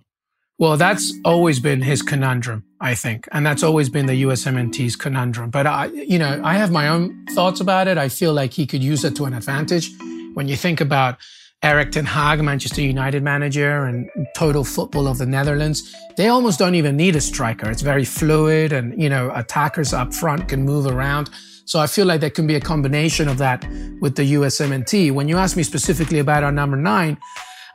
Well, 0.57 0.77
that's 0.77 1.13
always 1.25 1.59
been 1.59 1.81
his 1.81 2.01
conundrum, 2.01 2.63
I 2.79 2.95
think. 2.95 3.27
And 3.33 3.45
that's 3.45 3.61
always 3.61 3.89
been 3.89 4.05
the 4.05 4.23
USMNT's 4.23 4.95
conundrum. 4.95 5.49
But 5.49 5.67
I, 5.67 5.87
you 5.87 6.17
know, 6.17 6.41
I 6.43 6.55
have 6.55 6.71
my 6.71 6.87
own 6.87 7.25
thoughts 7.31 7.59
about 7.59 7.89
it. 7.89 7.97
I 7.97 8.07
feel 8.07 8.33
like 8.33 8.53
he 8.53 8.65
could 8.65 8.81
use 8.81 9.03
it 9.03 9.17
to 9.17 9.25
an 9.25 9.33
advantage. 9.33 9.91
When 10.33 10.47
you 10.47 10.55
think 10.55 10.79
about 10.79 11.17
Erik 11.63 11.91
ten 11.91 12.05
Hag, 12.05 12.41
Manchester 12.43 12.81
United 12.81 13.23
manager 13.23 13.85
and 13.85 14.09
total 14.35 14.63
football 14.63 15.07
of 15.07 15.17
the 15.17 15.25
Netherlands, 15.25 15.95
they 16.15 16.27
almost 16.27 16.59
don't 16.59 16.75
even 16.75 16.95
need 16.95 17.15
a 17.15 17.21
striker. 17.21 17.69
It's 17.69 17.81
very 17.81 18.05
fluid 18.05 18.71
and, 18.71 19.01
you 19.01 19.09
know, 19.09 19.31
attackers 19.33 19.93
up 19.93 20.13
front 20.13 20.47
can 20.47 20.63
move 20.63 20.85
around. 20.85 21.29
So 21.65 21.79
I 21.79 21.87
feel 21.87 22.05
like 22.05 22.21
there 22.21 22.29
can 22.29 22.45
be 22.45 22.55
a 22.55 22.61
combination 22.61 23.27
of 23.27 23.39
that 23.39 23.65
with 23.99 24.15
the 24.15 24.33
USMNT. 24.33 25.11
When 25.11 25.27
you 25.27 25.37
ask 25.37 25.57
me 25.57 25.63
specifically 25.63 26.19
about 26.19 26.43
our 26.43 26.51
number 26.51 26.77
nine, 26.77 27.17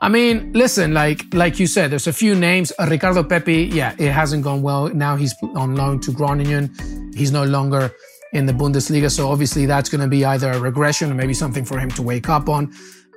I 0.01 0.09
mean, 0.09 0.53
listen, 0.55 0.95
like 0.95 1.25
like 1.35 1.59
you 1.59 1.67
said, 1.67 1.91
there's 1.91 2.07
a 2.07 2.13
few 2.13 2.35
names. 2.35 2.73
Ricardo 2.89 3.23
Pepi, 3.23 3.65
yeah, 3.65 3.95
it 3.99 4.13
hasn't 4.13 4.45
gone 4.45 4.63
well. 4.63 4.89
Now 4.89 5.17
he's 5.17 5.35
on 5.55 5.77
loan 5.77 6.01
to 6.01 6.13
Groningen. 6.13 6.71
He's 7.15 7.33
no 7.33 7.45
longer 7.45 7.91
in 8.33 8.47
the 8.47 8.53
Bundesliga, 8.53 9.11
so 9.11 9.29
obviously 9.29 9.67
that's 9.67 9.91
going 9.91 10.01
to 10.01 10.07
be 10.07 10.25
either 10.25 10.53
a 10.53 10.61
regression 10.61 11.11
or 11.11 11.15
maybe 11.15 11.35
something 11.35 11.65
for 11.65 11.79
him 11.79 11.91
to 11.91 12.03
wake 12.03 12.29
up 12.29 12.49
on. 12.49 12.73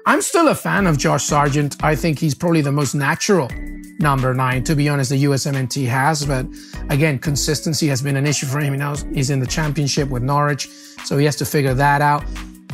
I'm 0.05 0.21
still 0.21 0.49
a 0.49 0.55
fan 0.55 0.85
of 0.85 0.97
Josh 0.97 1.23
Sargent. 1.23 1.81
I 1.81 1.95
think 1.95 2.19
he's 2.19 2.35
probably 2.35 2.59
the 2.61 2.73
most 2.73 2.93
natural 2.93 3.49
number 3.99 4.33
nine, 4.33 4.63
to 4.65 4.75
be 4.75 4.89
honest, 4.89 5.11
the 5.11 5.23
USMNT 5.23 5.87
has. 5.87 6.25
But 6.25 6.45
again, 6.89 7.19
consistency 7.19 7.87
has 7.87 8.01
been 8.01 8.17
an 8.17 8.27
issue 8.27 8.45
for 8.45 8.59
him. 8.59 8.77
Now 8.77 8.95
he's 9.13 9.29
in 9.29 9.39
the 9.39 9.47
championship 9.47 10.09
with 10.09 10.21
Norwich, 10.21 10.67
so 11.05 11.17
he 11.17 11.23
has 11.23 11.37
to 11.37 11.45
figure 11.45 11.73
that 11.75 12.01
out. 12.01 12.23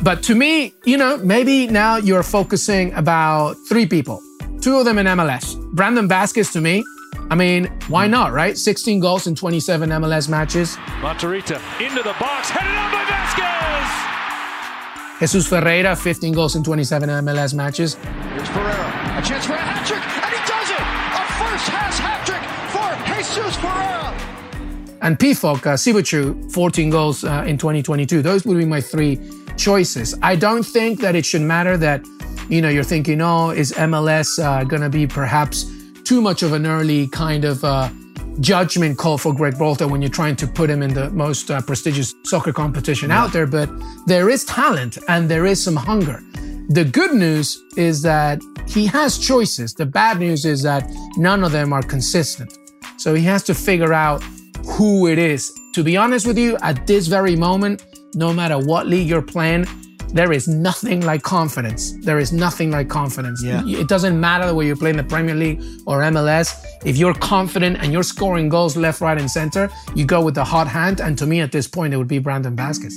But 0.02 0.24
to 0.24 0.34
me, 0.34 0.74
you 0.84 0.96
know, 0.96 1.18
maybe 1.18 1.68
now 1.68 1.96
you're 1.98 2.24
focusing 2.24 2.92
about 2.94 3.54
three 3.68 3.86
people, 3.86 4.20
two 4.60 4.78
of 4.78 4.84
them 4.84 4.98
in 4.98 5.06
MLS. 5.06 5.56
Brandon 5.72 6.08
Vazquez 6.08 6.52
to 6.54 6.60
me, 6.60 6.82
I 7.30 7.36
mean, 7.36 7.66
why 7.86 8.08
not, 8.08 8.32
right? 8.32 8.58
16 8.58 8.98
goals 8.98 9.28
in 9.28 9.36
27 9.36 9.88
MLS 9.88 10.28
matches. 10.28 10.74
Matarrita 11.00 11.60
into 11.80 12.02
the 12.02 12.14
box, 12.18 12.50
headed 12.50 12.74
Vazquez! 12.74 12.99
Jesus 15.20 15.46
Ferreira, 15.46 15.94
15 15.94 16.32
goals 16.32 16.56
in 16.56 16.64
27 16.64 17.06
MLS 17.10 17.52
matches. 17.52 17.94
Here's 17.94 18.48
Ferreira, 18.48 19.18
a 19.18 19.22
chance 19.22 19.44
for 19.44 19.52
a 19.52 19.58
hat 19.58 19.86
trick, 19.86 20.00
and 20.00 20.32
he 20.32 20.40
does 20.48 20.70
it! 20.70 20.80
A 20.80 21.24
first 21.36 21.68
has 21.68 21.98
hat 21.98 22.24
trick 22.24 22.40
for 22.72 22.88
Jesus 23.06 23.54
Ferreira! 23.56 24.96
And 25.02 25.18
Pefok, 25.18 25.66
uh, 25.66 25.76
Siebatcheu, 25.76 26.50
14 26.50 26.88
goals 26.88 27.22
uh, 27.22 27.44
in 27.46 27.58
2022. 27.58 28.22
Those 28.22 28.46
would 28.46 28.56
be 28.56 28.64
my 28.64 28.80
three 28.80 29.20
choices. 29.58 30.16
I 30.22 30.36
don't 30.36 30.62
think 30.62 31.00
that 31.00 31.14
it 31.14 31.26
should 31.26 31.42
matter 31.42 31.76
that, 31.76 32.02
you 32.48 32.62
know, 32.62 32.70
you're 32.70 32.82
thinking, 32.82 33.20
oh, 33.20 33.50
is 33.50 33.72
MLS 33.72 34.42
uh, 34.42 34.64
going 34.64 34.82
to 34.82 34.88
be 34.88 35.06
perhaps 35.06 35.70
too 36.04 36.22
much 36.22 36.42
of 36.42 36.54
an 36.54 36.66
early 36.66 37.08
kind 37.08 37.44
of 37.44 37.62
uh, 37.62 37.90
judgment 38.40 38.96
call 38.98 39.18
for 39.18 39.34
Gregg 39.34 39.54
Berhalter 39.54 39.90
when 39.90 40.00
you're 40.00 40.10
trying 40.10 40.36
to 40.36 40.46
put 40.46 40.70
him 40.70 40.82
in 40.82 40.94
the 40.94 41.10
most 41.10 41.50
uh, 41.50 41.60
prestigious 41.60 42.14
soccer 42.24 42.52
competition 42.52 43.10
yeah. 43.10 43.22
out 43.22 43.32
there. 43.32 43.46
But 43.46 43.70
there 44.06 44.28
is 44.28 44.44
talent 44.44 44.98
and 45.08 45.28
there 45.28 45.46
is 45.46 45.62
some 45.62 45.76
hunger. 45.76 46.22
The 46.68 46.84
good 46.84 47.14
news 47.14 47.62
is 47.76 48.02
that 48.02 48.40
he 48.68 48.86
has 48.86 49.18
choices. 49.18 49.74
The 49.74 49.86
bad 49.86 50.20
news 50.20 50.44
is 50.44 50.62
that 50.62 50.88
none 51.16 51.42
of 51.42 51.52
them 51.52 51.72
are 51.72 51.82
consistent. 51.82 52.56
So 52.96 53.14
he 53.14 53.24
has 53.24 53.42
to 53.44 53.54
figure 53.54 53.92
out 53.92 54.22
who 54.64 55.08
it 55.08 55.18
is. 55.18 55.52
To 55.74 55.82
be 55.82 55.96
honest 55.96 56.26
with 56.26 56.38
you, 56.38 56.56
at 56.62 56.86
this 56.86 57.06
very 57.06 57.36
moment, 57.36 57.84
no 58.14 58.32
matter 58.32 58.58
what 58.58 58.86
league 58.86 59.08
you're 59.08 59.22
playing, 59.22 59.66
there 60.12 60.32
is 60.32 60.48
nothing 60.48 61.02
like 61.02 61.22
confidence. 61.22 61.92
There 62.04 62.18
is 62.18 62.32
nothing 62.32 62.70
like 62.70 62.88
confidence. 62.88 63.42
Yeah. 63.42 63.62
It 63.64 63.88
doesn't 63.88 64.18
matter 64.18 64.52
whether 64.54 64.66
you're 64.66 64.76
playing 64.76 64.96
the 64.96 65.04
Premier 65.04 65.34
League 65.34 65.60
or 65.86 66.00
MLS. 66.00 66.64
If 66.84 66.96
you're 66.96 67.14
confident 67.14 67.78
and 67.80 67.92
you're 67.92 68.02
scoring 68.02 68.48
goals 68.48 68.76
left, 68.76 69.00
right, 69.00 69.18
and 69.18 69.30
center, 69.30 69.70
you 69.94 70.04
go 70.04 70.22
with 70.22 70.34
the 70.34 70.44
hot 70.44 70.66
hand. 70.66 71.00
And 71.00 71.16
to 71.18 71.26
me, 71.26 71.40
at 71.40 71.52
this 71.52 71.68
point, 71.68 71.94
it 71.94 71.96
would 71.96 72.08
be 72.08 72.18
Brandon 72.18 72.56
Vazquez. 72.56 72.94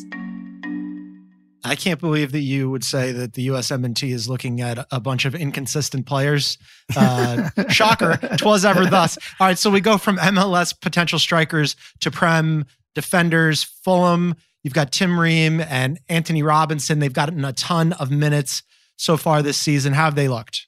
I 1.65 1.75
can't 1.75 1.99
believe 1.99 2.33
that 2.33 2.41
you 2.41 2.69
would 2.69 2.83
say 2.83 3.13
that 3.13 3.33
the 3.33 3.47
USMNT 3.47 4.11
is 4.11 4.27
looking 4.27 4.59
at 4.59 4.85
a 4.91 4.99
bunch 4.99 5.23
of 5.23 5.33
inconsistent 5.33 6.05
players. 6.05 6.57
Uh, 6.95 7.49
shocker, 7.69 8.17
twas 8.37 8.65
ever 8.65 8.85
thus. 8.85 9.17
All 9.39 9.47
right, 9.47 9.57
so 9.57 9.69
we 9.69 9.79
go 9.79 9.97
from 9.97 10.17
MLS 10.17 10.77
potential 10.79 11.19
strikers 11.19 11.77
to 12.01 12.11
Prem 12.11 12.65
defenders. 12.95 13.63
Fulham, 13.63 14.35
you've 14.63 14.73
got 14.73 14.91
Tim 14.91 15.19
Ream 15.19 15.61
and 15.61 15.99
Antonee 16.09 16.41
Robinson. 16.41 16.99
They've 16.99 17.13
gotten 17.13 17.45
a 17.45 17.53
ton 17.53 17.93
of 17.93 18.11
minutes 18.11 18.63
so 18.95 19.17
far 19.17 19.41
this 19.41 19.57
season. 19.57 19.93
How 19.93 20.05
have 20.05 20.15
they 20.15 20.27
looked? 20.27 20.67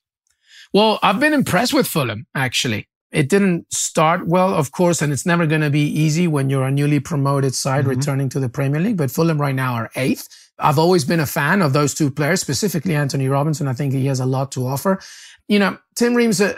Well, 0.74 1.00
I've 1.02 1.20
been 1.20 1.34
impressed 1.34 1.74
with 1.74 1.88
Fulham, 1.88 2.28
actually. 2.36 2.88
It 3.12 3.30
didn't 3.30 3.74
start 3.74 4.28
well, 4.28 4.54
of 4.54 4.72
course, 4.72 5.02
and 5.02 5.14
it's 5.14 5.26
never 5.26 5.46
going 5.46 5.62
to 5.62 5.70
be 5.70 5.88
easy 5.88 6.28
when 6.28 6.50
you're 6.50 6.66
a 6.66 6.72
newly 6.72 7.00
promoted 7.00 7.56
side 7.56 7.82
mm-hmm. 7.82 7.92
returning 7.92 8.30
to 8.30 8.42
the 8.42 8.50
Premier 8.50 8.82
League. 8.82 8.98
But 8.98 9.10
Fulham 9.10 9.40
right 9.40 9.56
now 9.56 9.74
are 9.76 9.90
eighth. 9.96 10.28
I've 10.60 10.80
always 10.80 11.06
been 11.06 11.20
a 11.20 11.26
fan 11.26 11.62
of 11.62 11.74
those 11.74 11.94
two 11.94 12.12
players, 12.12 12.42
specifically 12.42 12.96
Antonee 12.96 13.28
Robinson. 13.28 13.68
I 13.68 13.74
think 13.74 13.94
he 13.94 14.06
has 14.08 14.20
a 14.20 14.26
lot 14.26 14.52
to 14.54 14.68
offer. 14.68 15.00
You 15.48 15.60
know, 15.60 15.78
Tim 15.96 16.14
Reams, 16.14 16.42
uh, 16.42 16.56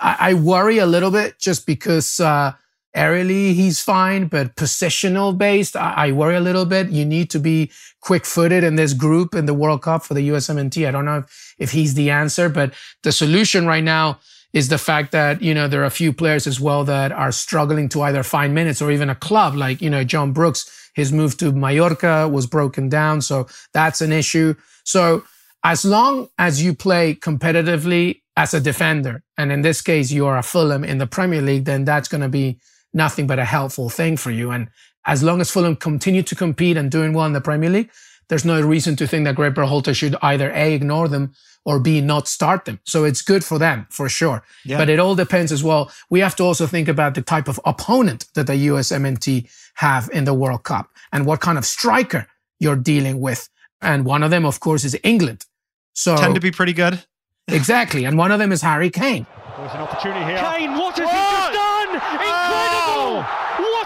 I, 0.00 0.16
I, 0.20 0.34
worry 0.34 0.78
a 0.78 0.86
little 0.86 1.10
bit 1.10 1.38
just 1.38 1.66
because 1.66 2.20
uh, 2.20 2.52
aerially 2.96 3.54
he's 3.54 3.80
fine, 3.80 4.26
but 4.26 4.56
positional 4.56 5.36
based, 5.36 5.76
I, 5.76 5.94
I, 5.96 6.12
worry 6.12 6.36
a 6.36 6.40
little 6.40 6.64
bit. 6.64 6.90
You 6.90 7.04
need 7.04 7.30
to 7.30 7.38
be 7.38 7.70
quick 8.00 8.24
footed 8.26 8.64
in 8.64 8.76
this 8.76 8.94
group 8.94 9.34
in 9.34 9.46
the 9.46 9.54
World 9.54 9.82
Cup 9.82 10.02
for 10.02 10.14
the 10.14 10.28
USMNT. 10.28 10.86
I 10.86 10.90
don't 10.90 11.04
know 11.04 11.18
if, 11.18 11.54
if 11.58 11.70
he's 11.70 11.94
the 11.94 12.10
answer, 12.10 12.48
but 12.48 12.74
the 13.02 13.12
solution 13.12 13.66
right 13.66 13.84
now 13.84 14.18
is 14.52 14.68
the 14.68 14.78
fact 14.78 15.12
that, 15.12 15.40
you 15.40 15.54
know, 15.54 15.68
there 15.68 15.82
are 15.82 15.86
a 15.86 15.90
few 15.90 16.12
players 16.12 16.48
as 16.48 16.60
well 16.60 16.82
that 16.84 17.12
are 17.12 17.30
struggling 17.30 17.88
to 17.90 18.02
either 18.02 18.24
find 18.24 18.52
minutes 18.52 18.82
or 18.82 18.90
even 18.90 19.08
a 19.08 19.14
club 19.14 19.54
like, 19.54 19.80
you 19.80 19.88
know, 19.88 20.02
John 20.02 20.32
Brooks 20.32 20.68
his 20.94 21.12
move 21.12 21.36
to 21.38 21.52
Mallorca 21.52 22.28
was 22.28 22.46
broken 22.46 22.88
down. 22.88 23.22
So 23.22 23.46
that's 23.72 24.00
an 24.00 24.12
issue. 24.12 24.54
So 24.84 25.24
as 25.64 25.84
long 25.84 26.28
as 26.38 26.62
you 26.62 26.74
play 26.74 27.14
competitively 27.14 28.22
as 28.36 28.54
a 28.54 28.60
defender, 28.60 29.22
and 29.36 29.52
in 29.52 29.62
this 29.62 29.82
case, 29.82 30.10
you 30.10 30.26
are 30.26 30.38
a 30.38 30.42
Fulham 30.42 30.84
in 30.84 30.98
the 30.98 31.06
Premier 31.06 31.42
League, 31.42 31.64
then 31.64 31.84
that's 31.84 32.08
going 32.08 32.22
to 32.22 32.28
be 32.28 32.58
nothing 32.92 33.26
but 33.26 33.38
a 33.38 33.44
helpful 33.44 33.90
thing 33.90 34.16
for 34.16 34.30
you. 34.30 34.50
And 34.50 34.68
as 35.06 35.22
long 35.22 35.40
as 35.40 35.50
Fulham 35.50 35.76
continue 35.76 36.22
to 36.22 36.34
compete 36.34 36.76
and 36.76 36.90
doing 36.90 37.12
well 37.12 37.26
in 37.26 37.32
the 37.32 37.40
Premier 37.40 37.70
League, 37.70 37.90
there's 38.28 38.44
no 38.44 38.60
reason 38.60 38.96
to 38.96 39.06
think 39.06 39.24
that 39.24 39.34
Gregg 39.34 39.54
Berhalter 39.54 39.94
should 39.94 40.16
either 40.22 40.52
A, 40.52 40.72
ignore 40.74 41.08
them 41.08 41.32
or 41.64 41.78
B, 41.78 42.00
not 42.00 42.28
start 42.28 42.64
them. 42.64 42.80
So 42.84 43.04
it's 43.04 43.22
good 43.22 43.44
for 43.44 43.58
them 43.58 43.86
for 43.90 44.08
sure. 44.08 44.42
Yeah. 44.64 44.78
But 44.78 44.88
it 44.88 44.98
all 44.98 45.14
depends 45.14 45.52
as 45.52 45.62
well. 45.62 45.90
We 46.08 46.20
have 46.20 46.36
to 46.36 46.44
also 46.44 46.66
think 46.66 46.88
about 46.88 47.14
the 47.14 47.22
type 47.22 47.48
of 47.48 47.60
opponent 47.64 48.26
that 48.34 48.46
the 48.46 48.54
USMNT 48.68 49.50
have 49.74 50.08
in 50.12 50.24
the 50.24 50.34
World 50.34 50.62
Cup 50.62 50.88
and 51.12 51.26
what 51.26 51.40
kind 51.40 51.58
of 51.58 51.64
striker 51.64 52.26
you're 52.58 52.76
dealing 52.76 53.20
with. 53.20 53.48
And 53.82 54.04
one 54.04 54.22
of 54.22 54.30
them, 54.30 54.44
of 54.44 54.60
course, 54.60 54.84
is 54.84 54.96
England. 55.02 55.46
So 55.92 56.16
tend 56.16 56.34
to 56.34 56.40
be 56.40 56.50
pretty 56.50 56.72
good. 56.72 57.02
exactly. 57.48 58.04
And 58.04 58.16
one 58.16 58.30
of 58.30 58.38
them 58.38 58.52
is 58.52 58.62
Harry 58.62 58.90
Kane. 58.90 59.26
There's 59.56 59.72
an 59.72 59.80
opportunity 59.80 60.24
here. 60.24 60.38
Kane, 60.38 60.72
what 60.76 60.96
has 60.96 61.06
what? 61.06 61.14
he 61.14 61.36
just 61.36 61.52
done? 61.52 61.59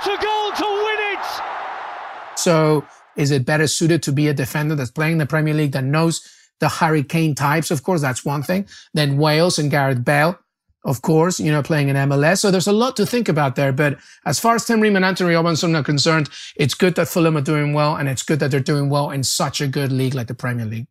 Incredible! 0.04 0.26
What 0.26 0.58
a 0.58 0.62
goal 0.62 0.68
to 0.68 0.84
win 0.84 1.18
it! 1.18 2.38
So 2.38 2.86
is 3.16 3.30
it 3.30 3.44
better 3.44 3.66
suited 3.66 4.02
to 4.04 4.12
be 4.12 4.28
a 4.28 4.34
defender 4.34 4.74
that's 4.74 4.90
playing 4.90 5.18
the 5.18 5.26
Premier 5.26 5.54
League 5.54 5.72
that 5.72 5.84
knows 5.84 6.26
the 6.60 6.68
Hurricane 6.68 7.34
types? 7.34 7.70
Of 7.70 7.82
course, 7.82 8.00
that's 8.00 8.24
one 8.24 8.42
thing. 8.42 8.66
Then 8.92 9.16
Wales 9.16 9.58
and 9.58 9.70
Gareth 9.70 10.04
Bale 10.04 10.38
of 10.84 11.00
course, 11.02 11.40
you 11.40 11.50
know, 11.50 11.62
playing 11.62 11.88
in 11.88 11.96
MLS. 11.96 12.38
So 12.38 12.50
there's 12.50 12.66
a 12.66 12.72
lot 12.72 12.96
to 12.96 13.06
think 13.06 13.28
about 13.28 13.56
there. 13.56 13.72
But 13.72 13.98
as 14.26 14.38
far 14.38 14.54
as 14.54 14.64
Tim 14.64 14.80
Ream 14.80 14.96
and 14.96 15.04
Antonee 15.04 15.34
Robinson 15.34 15.74
are 15.74 15.82
concerned, 15.82 16.28
it's 16.56 16.74
good 16.74 16.94
that 16.96 17.08
Fulham 17.08 17.36
are 17.36 17.42
doing 17.42 17.72
well, 17.72 17.96
and 17.96 18.08
it's 18.08 18.22
good 18.22 18.38
that 18.40 18.50
they're 18.50 18.60
doing 18.60 18.90
well 18.90 19.10
in 19.10 19.24
such 19.24 19.60
a 19.60 19.66
good 19.66 19.90
league 19.90 20.14
like 20.14 20.26
the 20.26 20.34
Premier 20.34 20.66
League. 20.66 20.86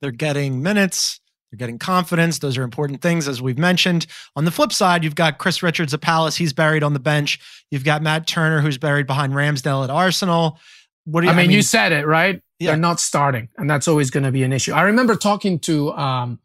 They're 0.00 0.10
getting 0.10 0.62
minutes. 0.62 1.20
They're 1.56 1.66
getting 1.66 1.78
confidence. 1.78 2.38
Those 2.38 2.58
are 2.58 2.62
important 2.62 3.00
things, 3.00 3.26
as 3.26 3.40
we've 3.40 3.56
mentioned. 3.56 4.06
On 4.36 4.44
the 4.44 4.50
flip 4.50 4.72
side, 4.72 5.04
you've 5.04 5.14
got 5.14 5.38
Chris 5.38 5.62
Richards 5.62 5.94
at 5.94 6.02
Palace. 6.02 6.36
He's 6.36 6.52
buried 6.52 6.82
on 6.82 6.92
the 6.92 7.00
bench. 7.00 7.40
You've 7.70 7.84
got 7.84 8.02
Matt 8.02 8.26
Turner, 8.26 8.60
who's 8.60 8.76
buried 8.76 9.06
behind 9.06 9.32
Ramsdale 9.32 9.84
at 9.84 9.90
Arsenal. 9.90 10.58
What 11.04 11.22
do 11.22 11.28
you, 11.28 11.32
I, 11.32 11.34
mean, 11.34 11.44
I 11.44 11.48
mean, 11.48 11.50
you 11.52 11.62
said 11.62 11.92
it, 11.92 12.06
right? 12.06 12.42
Yeah. 12.58 12.72
They're 12.72 12.80
not 12.80 13.00
starting, 13.00 13.48
and 13.56 13.70
that's 13.70 13.88
always 13.88 14.10
going 14.10 14.24
to 14.24 14.32
be 14.32 14.42
an 14.42 14.52
issue. 14.52 14.72
I 14.72 14.82
remember 14.82 15.16
talking 15.16 15.58
to 15.60 15.92
um, 15.92 16.40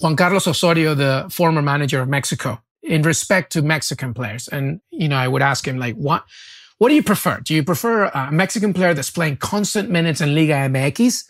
Juan 0.00 0.14
Carlos 0.16 0.46
Osorio, 0.46 0.94
the 0.94 1.26
former 1.30 1.62
manager 1.62 2.00
of 2.00 2.08
Mexico, 2.08 2.60
in 2.82 3.02
respect 3.02 3.52
to 3.52 3.62
Mexican 3.62 4.14
players. 4.14 4.48
And, 4.48 4.80
you 4.90 5.08
know, 5.08 5.16
I 5.16 5.26
would 5.26 5.42
ask 5.42 5.66
him, 5.66 5.78
like, 5.78 5.96
what, 5.96 6.24
what 6.78 6.90
do 6.90 6.94
you 6.94 7.02
prefer? 7.02 7.40
Do 7.40 7.54
you 7.54 7.64
prefer 7.64 8.04
a 8.06 8.30
Mexican 8.30 8.72
player 8.72 8.94
that's 8.94 9.10
playing 9.10 9.38
constant 9.38 9.90
minutes 9.90 10.20
in 10.20 10.34
Liga 10.34 10.54
MX? 10.54 11.24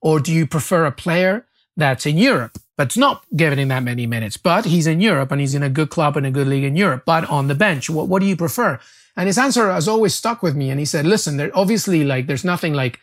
Or 0.00 0.20
do 0.20 0.32
you 0.32 0.46
prefer 0.46 0.84
a 0.84 0.92
player 0.92 1.46
that's 1.76 2.06
in 2.06 2.18
Europe, 2.18 2.58
but's 2.76 2.96
not 2.96 3.24
getting 3.36 3.68
that 3.68 3.82
many 3.82 4.06
minutes, 4.06 4.36
but 4.36 4.64
he's 4.64 4.86
in 4.86 5.00
Europe 5.00 5.30
and 5.32 5.40
he's 5.40 5.54
in 5.54 5.62
a 5.62 5.70
good 5.70 5.90
club 5.90 6.16
and 6.16 6.26
a 6.26 6.30
good 6.30 6.46
league 6.46 6.64
in 6.64 6.76
Europe, 6.76 7.04
but 7.06 7.28
on 7.30 7.48
the 7.48 7.54
bench? 7.54 7.88
What, 7.88 8.08
what 8.08 8.20
do 8.20 8.26
you 8.26 8.36
prefer? 8.36 8.78
And 9.16 9.26
his 9.26 9.38
answer 9.38 9.70
has 9.70 9.88
always 9.88 10.14
stuck 10.14 10.42
with 10.42 10.56
me. 10.56 10.70
And 10.70 10.78
he 10.78 10.86
said, 10.86 11.06
listen, 11.06 11.36
there 11.36 11.50
obviously 11.54 12.04
like, 12.04 12.26
there's 12.26 12.44
nothing 12.44 12.72
like 12.74 12.98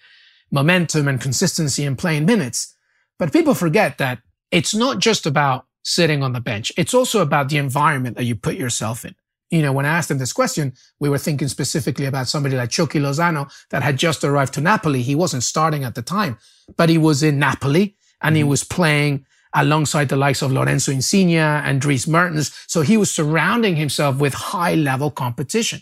momentum 0.51 1.07
and 1.07 1.21
consistency 1.21 1.85
in 1.85 1.95
playing 1.95 2.25
minutes. 2.25 2.75
But 3.17 3.33
people 3.33 3.53
forget 3.53 3.97
that 3.97 4.19
it's 4.51 4.73
not 4.73 4.99
just 4.99 5.25
about 5.25 5.65
sitting 5.83 6.23
on 6.23 6.33
the 6.33 6.41
bench. 6.41 6.71
It's 6.77 6.93
also 6.93 7.21
about 7.21 7.49
the 7.49 7.57
environment 7.57 8.17
that 8.17 8.25
you 8.25 8.35
put 8.35 8.55
yourself 8.55 9.05
in. 9.05 9.15
You 9.51 9.63
know, 9.63 9.73
when 9.73 9.85
I 9.85 9.97
asked 9.97 10.11
him 10.11 10.19
this 10.19 10.33
question, 10.33 10.73
we 10.99 11.09
were 11.09 11.17
thinking 11.17 11.47
specifically 11.47 12.05
about 12.05 12.27
somebody 12.27 12.55
like 12.55 12.69
Chucky 12.69 12.99
Lozano 12.99 13.51
that 13.71 13.81
had 13.81 13.97
just 13.97 14.23
arrived 14.23 14.53
to 14.55 14.61
Napoli. 14.61 15.01
He 15.01 15.15
wasn't 15.15 15.43
starting 15.43 15.83
at 15.83 15.95
the 15.95 16.03
time, 16.03 16.37
but 16.77 16.89
he 16.89 16.99
was 16.99 17.23
in 17.23 17.39
Napoli 17.39 17.95
and 18.21 18.35
he 18.35 18.41
mm-hmm. 18.41 18.49
was 18.49 18.63
playing 18.63 19.25
alongside 19.53 20.09
the 20.09 20.15
likes 20.15 20.41
of 20.41 20.51
Lorenzo 20.51 20.91
Insigne 20.91 21.37
and 21.37 21.81
Dries 21.81 22.07
Mertens. 22.07 22.53
So 22.67 22.81
he 22.81 22.97
was 22.97 23.09
surrounding 23.09 23.75
himself 23.75 24.17
with 24.17 24.33
high 24.33 24.75
level 24.75 25.09
competition. 25.09 25.81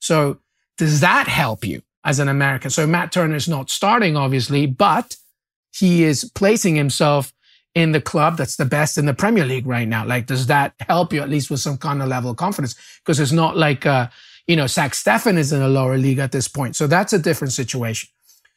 So 0.00 0.38
does 0.76 1.00
that 1.00 1.26
help 1.26 1.64
you 1.64 1.82
as 2.04 2.20
an 2.20 2.28
American? 2.28 2.70
So 2.70 2.86
Matt 2.86 3.10
Turner 3.10 3.34
is 3.34 3.48
not 3.48 3.70
starting, 3.70 4.16
obviously, 4.16 4.66
but 4.66 5.16
he 5.72 6.04
is 6.04 6.30
placing 6.34 6.76
himself 6.76 7.32
in 7.74 7.92
the 7.92 8.00
club 8.00 8.36
that's 8.36 8.56
the 8.56 8.64
best 8.64 8.98
in 8.98 9.06
the 9.06 9.14
Premier 9.14 9.44
League 9.44 9.66
right 9.66 9.86
now? 9.86 10.04
Like, 10.04 10.26
does 10.26 10.46
that 10.46 10.74
help 10.80 11.12
you 11.12 11.20
at 11.20 11.28
least 11.28 11.50
with 11.50 11.60
some 11.60 11.76
kind 11.76 12.02
of 12.02 12.08
level 12.08 12.30
of 12.30 12.36
confidence? 12.36 12.74
Because 13.04 13.20
it's 13.20 13.32
not 13.32 13.56
like, 13.56 13.86
uh, 13.86 14.08
you 14.46 14.56
know, 14.56 14.66
Zach 14.66 14.92
Steffen 14.92 15.36
is 15.36 15.52
in 15.52 15.62
a 15.62 15.68
lower 15.68 15.96
league 15.98 16.18
at 16.18 16.32
this 16.32 16.48
point. 16.48 16.74
So 16.74 16.86
that's 16.86 17.12
a 17.12 17.18
different 17.18 17.52
situation. 17.52 18.08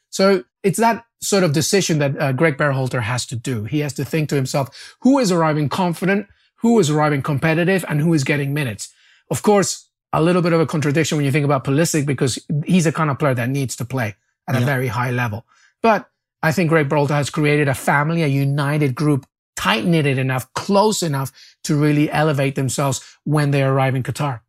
So 0.10 0.44
it's 0.64 0.80
that 0.80 1.06
sort 1.22 1.44
of 1.44 1.54
decision 1.54 2.00
that 2.00 2.20
uh, 2.20 2.32
Gregg 2.32 2.58
Berhalter 2.58 3.02
has 3.02 3.26
to 3.28 3.36
do. 3.36 3.64
He 3.66 3.80
has 3.80 3.94
to 3.94 4.06
think 4.06 4.30
to 4.30 4.36
himself, 4.36 4.96
who 5.02 5.20
is 5.20 5.32
arriving 5.32 5.70
confident, 5.70 6.28
who 6.58 6.80
is 6.80 6.90
arriving 6.90 7.22
competitive, 7.22 7.86
and 7.88 8.02
who 8.02 8.14
is 8.14 8.24
getting 8.24 8.54
minutes. 8.54 8.94
Of 9.30 9.44
course, 9.44 9.90
a 10.14 10.22
little 10.22 10.42
bit 10.42 10.54
of 10.54 10.60
a 10.60 10.66
contradiction 10.66 11.18
when 11.18 11.26
you 11.26 11.32
think 11.32 11.46
about 11.46 11.64
Pulisic 11.64 12.06
because 12.06 12.40
he's 12.66 12.86
a 12.86 12.92
kind 12.92 13.10
of 13.10 13.18
player 13.18 13.34
that 13.36 13.50
needs 13.50 13.76
to 13.78 13.86
play 13.86 14.16
at 14.48 14.56
yeah. 14.56 14.62
a 14.62 14.66
very 14.66 14.88
high 14.88 15.12
level. 15.12 15.46
But 15.82 16.10
I 16.44 16.52
think 16.52 16.70
Gregg 16.70 16.90
Berhalter 16.90 17.12
has 17.12 17.30
created 17.30 17.68
a 17.68 17.74
family, 17.74 18.24
a 18.24 18.28
united 18.28 18.96
group, 18.96 19.26
tight 19.56 19.86
knitted 19.86 20.18
enough, 20.18 20.52
close 20.54 21.04
enough 21.04 21.32
to 21.64 21.76
really 21.76 22.12
elevate 22.12 22.56
themselves 22.56 23.02
when 23.24 23.52
they 23.52 23.64
arrive 23.64 23.96
in 23.96 24.04
Qatar. 24.04 24.42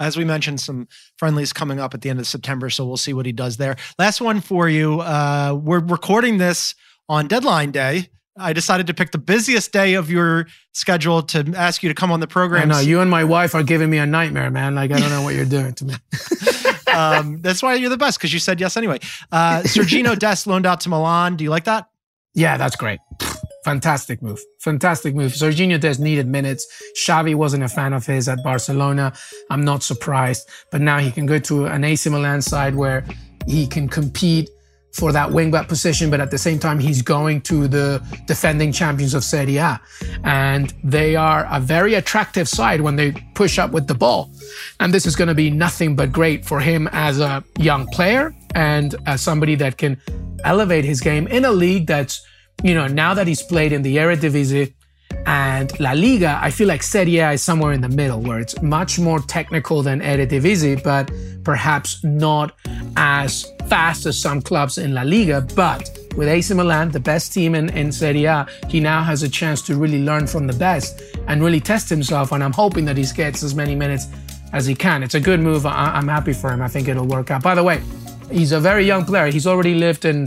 As 0.00 0.16
we 0.16 0.24
mentioned, 0.24 0.60
some 0.60 0.88
friendlies 1.18 1.52
coming 1.52 1.78
up 1.78 1.92
at 1.94 2.00
the 2.00 2.08
end 2.08 2.18
of 2.18 2.26
September, 2.26 2.70
so 2.70 2.86
we'll 2.86 2.96
see 2.96 3.12
what 3.12 3.26
he 3.26 3.32
does 3.32 3.58
there. 3.58 3.76
Last 3.98 4.20
one 4.20 4.40
for 4.40 4.68
you. 4.68 5.00
Uh, 5.00 5.58
we're 5.62 5.80
recording 5.80 6.38
this 6.38 6.74
on 7.08 7.28
deadline 7.28 7.70
day. 7.70 8.08
I 8.38 8.54
decided 8.54 8.86
to 8.86 8.94
pick 8.94 9.10
the 9.10 9.18
busiest 9.18 9.72
day 9.72 9.94
of 9.94 10.10
your 10.10 10.46
schedule 10.72 11.22
to 11.24 11.52
ask 11.54 11.82
you 11.82 11.90
to 11.90 11.94
come 11.94 12.10
on 12.10 12.20
the 12.20 12.26
program. 12.26 12.62
I 12.62 12.64
know 12.64 12.80
you 12.80 13.00
and 13.00 13.10
my 13.10 13.24
wife 13.24 13.54
are 13.54 13.62
giving 13.62 13.90
me 13.90 13.98
a 13.98 14.06
nightmare, 14.06 14.50
man. 14.50 14.74
Like 14.74 14.90
I 14.90 14.98
don't 14.98 15.10
know 15.10 15.22
what 15.22 15.34
you're 15.34 15.44
doing 15.44 15.74
to 15.74 15.84
me. 15.84 15.94
um, 16.94 17.42
that's 17.42 17.62
why 17.62 17.74
you're 17.74 17.90
the 17.90 17.98
best 17.98 18.18
because 18.18 18.32
you 18.32 18.38
said 18.38 18.58
yes 18.60 18.78
anyway. 18.78 18.98
Uh, 19.30 19.60
Sergiño 19.64 20.18
Dest 20.18 20.46
loaned 20.46 20.64
out 20.64 20.80
to 20.80 20.88
Milan. 20.88 21.36
Do 21.36 21.44
you 21.44 21.50
like 21.50 21.64
that? 21.64 21.88
Yeah, 22.34 22.56
that's 22.56 22.76
great. 22.76 23.00
Fantastic 23.64 24.22
move. 24.22 24.40
Fantastic 24.58 25.14
move. 25.14 25.32
Sergiño 25.32 25.78
Dest 25.78 26.00
needed 26.00 26.26
minutes. 26.26 26.66
Xavi 26.96 27.34
wasn't 27.34 27.62
a 27.62 27.68
fan 27.68 27.92
of 27.92 28.06
his 28.06 28.28
at 28.28 28.42
Barcelona. 28.42 29.12
I'm 29.50 29.64
not 29.64 29.82
surprised. 29.82 30.48
But 30.70 30.80
now 30.80 30.98
he 30.98 31.10
can 31.10 31.26
go 31.26 31.38
to 31.40 31.66
an 31.66 31.84
AC 31.84 32.08
Milan 32.08 32.40
side 32.40 32.74
where 32.74 33.04
he 33.46 33.66
can 33.66 33.88
compete 33.88 34.48
for 34.92 35.12
that 35.12 35.28
wingback 35.30 35.68
position, 35.68 36.10
but 36.10 36.20
at 36.20 36.30
the 36.30 36.38
same 36.38 36.58
time, 36.58 36.78
he's 36.78 37.00
going 37.00 37.40
to 37.42 37.68
the 37.68 38.02
defending 38.26 38.72
champions 38.72 39.14
of 39.14 39.22
Serie 39.22 39.56
A. 39.56 39.80
And 40.24 40.74
they 40.82 41.14
are 41.14 41.46
a 41.50 41.60
very 41.60 41.94
attractive 41.94 42.48
side 42.48 42.80
when 42.80 42.96
they 42.96 43.12
push 43.34 43.58
up 43.58 43.70
with 43.70 43.86
the 43.86 43.94
ball. 43.94 44.32
And 44.80 44.92
this 44.92 45.06
is 45.06 45.14
going 45.14 45.28
to 45.28 45.34
be 45.34 45.50
nothing 45.50 45.94
but 45.94 46.10
great 46.10 46.44
for 46.44 46.60
him 46.60 46.88
as 46.92 47.20
a 47.20 47.44
young 47.58 47.86
player 47.88 48.34
and 48.54 48.96
as 49.06 49.20
somebody 49.20 49.54
that 49.56 49.78
can 49.78 50.00
elevate 50.44 50.84
his 50.84 51.00
game 51.00 51.28
in 51.28 51.44
a 51.44 51.52
league 51.52 51.86
that's, 51.86 52.26
you 52.62 52.74
know, 52.74 52.86
now 52.86 53.14
that 53.14 53.26
he's 53.26 53.42
played 53.42 53.72
in 53.72 53.82
the 53.82 53.96
Eredivisie 53.96 54.72
and 55.26 55.78
La 55.80 55.92
Liga, 55.92 56.38
I 56.42 56.50
feel 56.50 56.68
like 56.68 56.82
Serie 56.82 57.18
A 57.18 57.32
is 57.32 57.42
somewhere 57.42 57.72
in 57.72 57.80
the 57.80 57.88
middle 57.88 58.20
where 58.20 58.38
it's 58.38 58.60
much 58.62 58.98
more 58.98 59.20
technical 59.20 59.82
than 59.82 60.00
Eredivisie, 60.00 60.82
but 60.82 61.10
perhaps 61.44 62.02
not 62.04 62.54
as 62.96 63.46
fast 63.68 64.06
as 64.06 64.20
some 64.20 64.42
clubs 64.42 64.78
in 64.78 64.94
La 64.94 65.02
Liga. 65.02 65.46
But 65.54 65.98
with 66.16 66.28
AC 66.28 66.52
Milan, 66.54 66.90
the 66.90 67.00
best 67.00 67.32
team 67.32 67.54
in, 67.54 67.70
in 67.70 67.92
Serie 67.92 68.24
A, 68.24 68.46
he 68.68 68.80
now 68.80 69.02
has 69.02 69.22
a 69.22 69.28
chance 69.28 69.62
to 69.62 69.76
really 69.76 70.02
learn 70.02 70.26
from 70.26 70.46
the 70.46 70.52
best 70.52 71.02
and 71.28 71.42
really 71.42 71.60
test 71.60 71.88
himself. 71.88 72.32
And 72.32 72.42
I'm 72.42 72.52
hoping 72.52 72.84
that 72.86 72.96
he 72.96 73.04
gets 73.14 73.42
as 73.42 73.54
many 73.54 73.74
minutes 73.74 74.06
as 74.52 74.66
he 74.66 74.74
can. 74.74 75.02
It's 75.02 75.14
a 75.14 75.20
good 75.20 75.40
move. 75.40 75.66
I, 75.66 75.92
I'm 75.94 76.08
happy 76.08 76.32
for 76.32 76.50
him. 76.50 76.60
I 76.60 76.68
think 76.68 76.88
it'll 76.88 77.06
work 77.06 77.30
out. 77.30 77.42
By 77.42 77.54
the 77.54 77.62
way, 77.62 77.82
he's 78.30 78.52
a 78.52 78.60
very 78.60 78.84
young 78.84 79.04
player. 79.04 79.30
He's 79.30 79.46
already 79.46 79.74
lived 79.74 80.04
in 80.04 80.26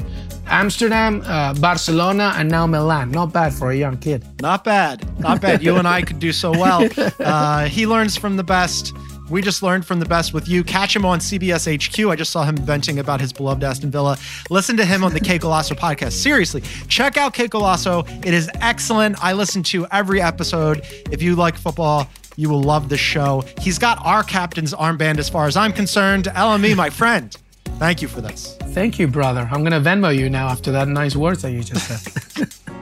Amsterdam, 0.53 1.23
uh, 1.25 1.55
Barcelona, 1.55 2.33
and 2.37 2.47
now 2.47 2.67
Milan. 2.67 3.09
Not 3.09 3.33
bad 3.33 3.53
for 3.53 3.71
a 3.71 3.75
young 3.75 3.97
kid. 3.97 4.23
Not 4.39 4.63
bad. 4.63 5.19
Not 5.19 5.41
bad. 5.41 5.63
you 5.63 5.77
and 5.77 5.87
I 5.87 6.03
could 6.03 6.19
do 6.19 6.31
so 6.31 6.51
well. 6.51 6.87
Uh, 7.19 7.65
he 7.65 7.87
learns 7.87 8.17
from 8.17 8.37
the 8.37 8.43
best. 8.43 8.93
We 9.29 9.41
just 9.41 9.63
learned 9.63 9.85
from 9.85 9.99
the 9.99 10.05
best 10.05 10.33
with 10.33 10.47
you. 10.47 10.63
Catch 10.63 10.95
him 10.95 11.05
on 11.05 11.19
CBS 11.19 11.65
HQ. 11.65 12.07
I 12.11 12.15
just 12.15 12.31
saw 12.31 12.43
him 12.43 12.55
venting 12.57 12.99
about 12.99 13.21
his 13.21 13.31
beloved 13.33 13.63
Aston 13.63 13.89
Villa. 13.91 14.17
Listen 14.49 14.75
to 14.77 14.85
him 14.85 15.03
on 15.03 15.13
the 15.13 15.19
Qué 15.19 15.39
Golazo 15.39 15.75
podcast. 15.75 16.11
Seriously, 16.11 16.61
check 16.87 17.17
out 17.17 17.33
Qué 17.33 17.47
Golazo. 17.47 18.07
It 18.25 18.33
is 18.33 18.49
excellent. 18.61 19.23
I 19.23 19.33
listen 19.33 19.63
to 19.63 19.87
every 19.91 20.21
episode. 20.21 20.81
If 21.11 21.21
you 21.21 21.35
like 21.35 21.55
football, 21.55 22.07
you 22.35 22.49
will 22.49 22.61
love 22.61 22.89
the 22.89 22.97
show. 22.97 23.43
He's 23.59 23.79
got 23.79 24.03
our 24.05 24.23
captain's 24.23 24.73
armband 24.73 25.17
as 25.17 25.29
far 25.29 25.47
as 25.47 25.55
I'm 25.55 25.73
concerned. 25.73 26.25
LME, 26.25 26.75
my 26.75 26.89
friend. 26.89 27.35
Thank 27.79 28.01
you 28.01 28.07
for 28.07 28.21
this. 28.21 28.55
Thank 28.69 28.97
you, 28.97 29.07
brother. 29.07 29.47
I'm 29.51 29.63
going 29.63 29.71
to 29.71 29.89
Venmo 29.89 30.15
you 30.15 30.29
now 30.29 30.47
after 30.47 30.71
that 30.71 30.87
nice 30.87 31.15
words 31.15 31.41
that 31.41 31.51
you 31.51 31.63
just 31.63 31.87
said. 31.87 32.49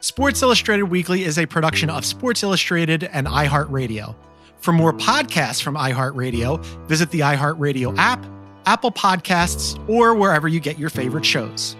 Sports 0.00 0.42
Illustrated 0.42 0.84
Weekly 0.84 1.24
is 1.24 1.38
a 1.38 1.46
production 1.46 1.90
of 1.90 2.04
Sports 2.04 2.42
Illustrated 2.42 3.04
and 3.04 3.26
iHeartRadio. 3.26 4.14
For 4.58 4.72
more 4.72 4.92
podcasts 4.92 5.62
from 5.62 5.74
iHeartRadio, 5.74 6.64
visit 6.86 7.10
the 7.10 7.20
iHeartRadio 7.20 7.96
app, 7.98 8.24
Apple 8.66 8.92
Podcasts, 8.92 9.76
or 9.88 10.14
wherever 10.14 10.46
you 10.46 10.60
get 10.60 10.78
your 10.78 10.90
favorite 10.90 11.24
shows. 11.24 11.74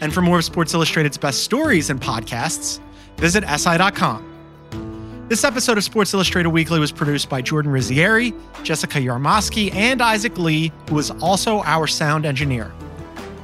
And 0.00 0.14
for 0.14 0.22
more 0.22 0.38
of 0.38 0.44
Sports 0.44 0.74
Illustrated's 0.74 1.18
best 1.18 1.42
stories 1.42 1.90
and 1.90 2.00
podcasts, 2.00 2.80
visit 3.16 3.44
SI.com. 3.44 4.35
This 5.28 5.42
episode 5.42 5.76
of 5.76 5.82
Sports 5.82 6.14
Illustrated 6.14 6.50
Weekly 6.50 6.78
was 6.78 6.92
produced 6.92 7.28
by 7.28 7.42
Jordan 7.42 7.72
Rizzieri, 7.72 8.32
Jessica 8.62 9.00
Yarmosky, 9.00 9.74
and 9.74 10.00
Isaac 10.00 10.38
Lee, 10.38 10.70
who 10.88 10.96
is 11.00 11.10
also 11.10 11.64
our 11.64 11.88
sound 11.88 12.24
engineer. 12.24 12.72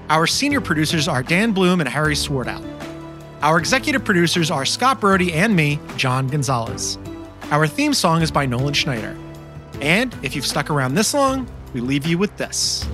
Our 0.09 0.29
senior 0.29 0.61
producers 0.61 1.09
are 1.09 1.25
Dan 1.25 1.51
Bloom 1.51 1.81
and 1.81 1.89
Harry 1.89 2.15
Swartout. 2.15 2.65
Our 3.43 3.59
executive 3.59 4.05
producers 4.05 4.49
are 4.49 4.65
Scott 4.65 5.01
Brody 5.01 5.33
and 5.33 5.57
me, 5.57 5.81
John 5.97 6.29
Gonzalez. 6.29 6.99
Our 7.51 7.67
theme 7.67 7.95
song 7.95 8.23
is 8.23 8.31
by 8.31 8.47
Nolan 8.47 8.75
Schneider. 8.75 9.19
And 9.81 10.17
if 10.23 10.37
you've 10.37 10.47
stuck 10.47 10.71
around 10.71 10.95
this 10.95 11.13
long, 11.13 11.49
we 11.75 11.81
leave 11.81 12.07
you 12.07 12.17
with 12.17 12.37
this. 12.37 12.89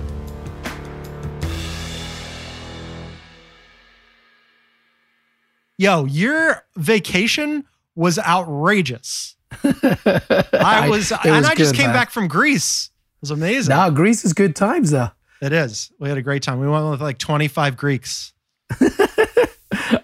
Yo, 5.77 6.05
your 6.05 6.65
vacation 6.75 7.65
was 7.99 8.17
outrageous. 8.17 9.35
I 9.63 10.87
was, 10.89 11.11
I- 11.11 11.17
it 11.17 11.25
and 11.25 11.35
was 11.37 11.45
I 11.45 11.55
just 11.55 11.73
good, 11.73 11.77
came 11.77 11.87
man. 11.87 11.95
back 11.95 12.11
from 12.11 12.27
Greece. 12.27 12.89
It 13.17 13.21
was 13.21 13.31
amazing. 13.31 13.75
now, 13.75 13.89
Greece 13.89 14.23
is 14.23 14.33
good 14.33 14.55
times, 14.55 14.91
though. 14.91 15.09
It 15.41 15.51
is. 15.53 15.91
We 15.99 16.07
had 16.09 16.17
a 16.17 16.21
great 16.21 16.41
time. 16.43 16.59
We 16.59 16.67
went 16.67 16.89
with 16.89 17.01
like 17.01 17.17
25 17.17 17.75
Greeks. 17.77 18.33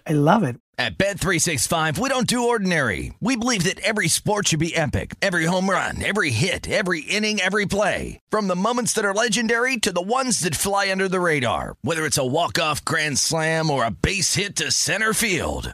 I 0.08 0.12
love 0.13 0.43
it. 0.43 0.60
At 0.77 0.97
Bet365, 0.97 1.97
we 1.97 2.10
don't 2.10 2.27
do 2.27 2.49
ordinary. 2.49 3.13
We 3.21 3.38
believe 3.38 3.63
that 3.63 3.79
every 3.79 4.10
sport 4.10 4.49
should 4.49 4.60
be 4.60 4.75
epic. 4.75 5.15
Every 5.21 5.45
home 5.45 5.69
run, 5.69 6.03
every 6.03 6.31
hit, 6.31 6.69
every 6.69 6.99
inning, 7.01 7.39
every 7.39 7.65
play. 7.65 8.19
From 8.29 8.47
the 8.47 8.58
moments 8.58 8.91
that 8.93 9.05
are 9.05 9.13
legendary 9.13 9.77
to 9.77 9.93
the 9.93 10.01
ones 10.01 10.41
that 10.41 10.53
fly 10.55 10.91
under 10.91 11.08
the 11.08 11.21
radar. 11.21 11.77
Whether 11.81 12.05
it's 12.05 12.17
a 12.17 12.25
walk-off 12.25 12.84
grand 12.84 13.17
slam 13.19 13.69
or 13.71 13.86
a 13.86 13.91
base 13.91 14.36
hit 14.36 14.58
to 14.58 14.69
center 14.69 15.13
field. 15.13 15.73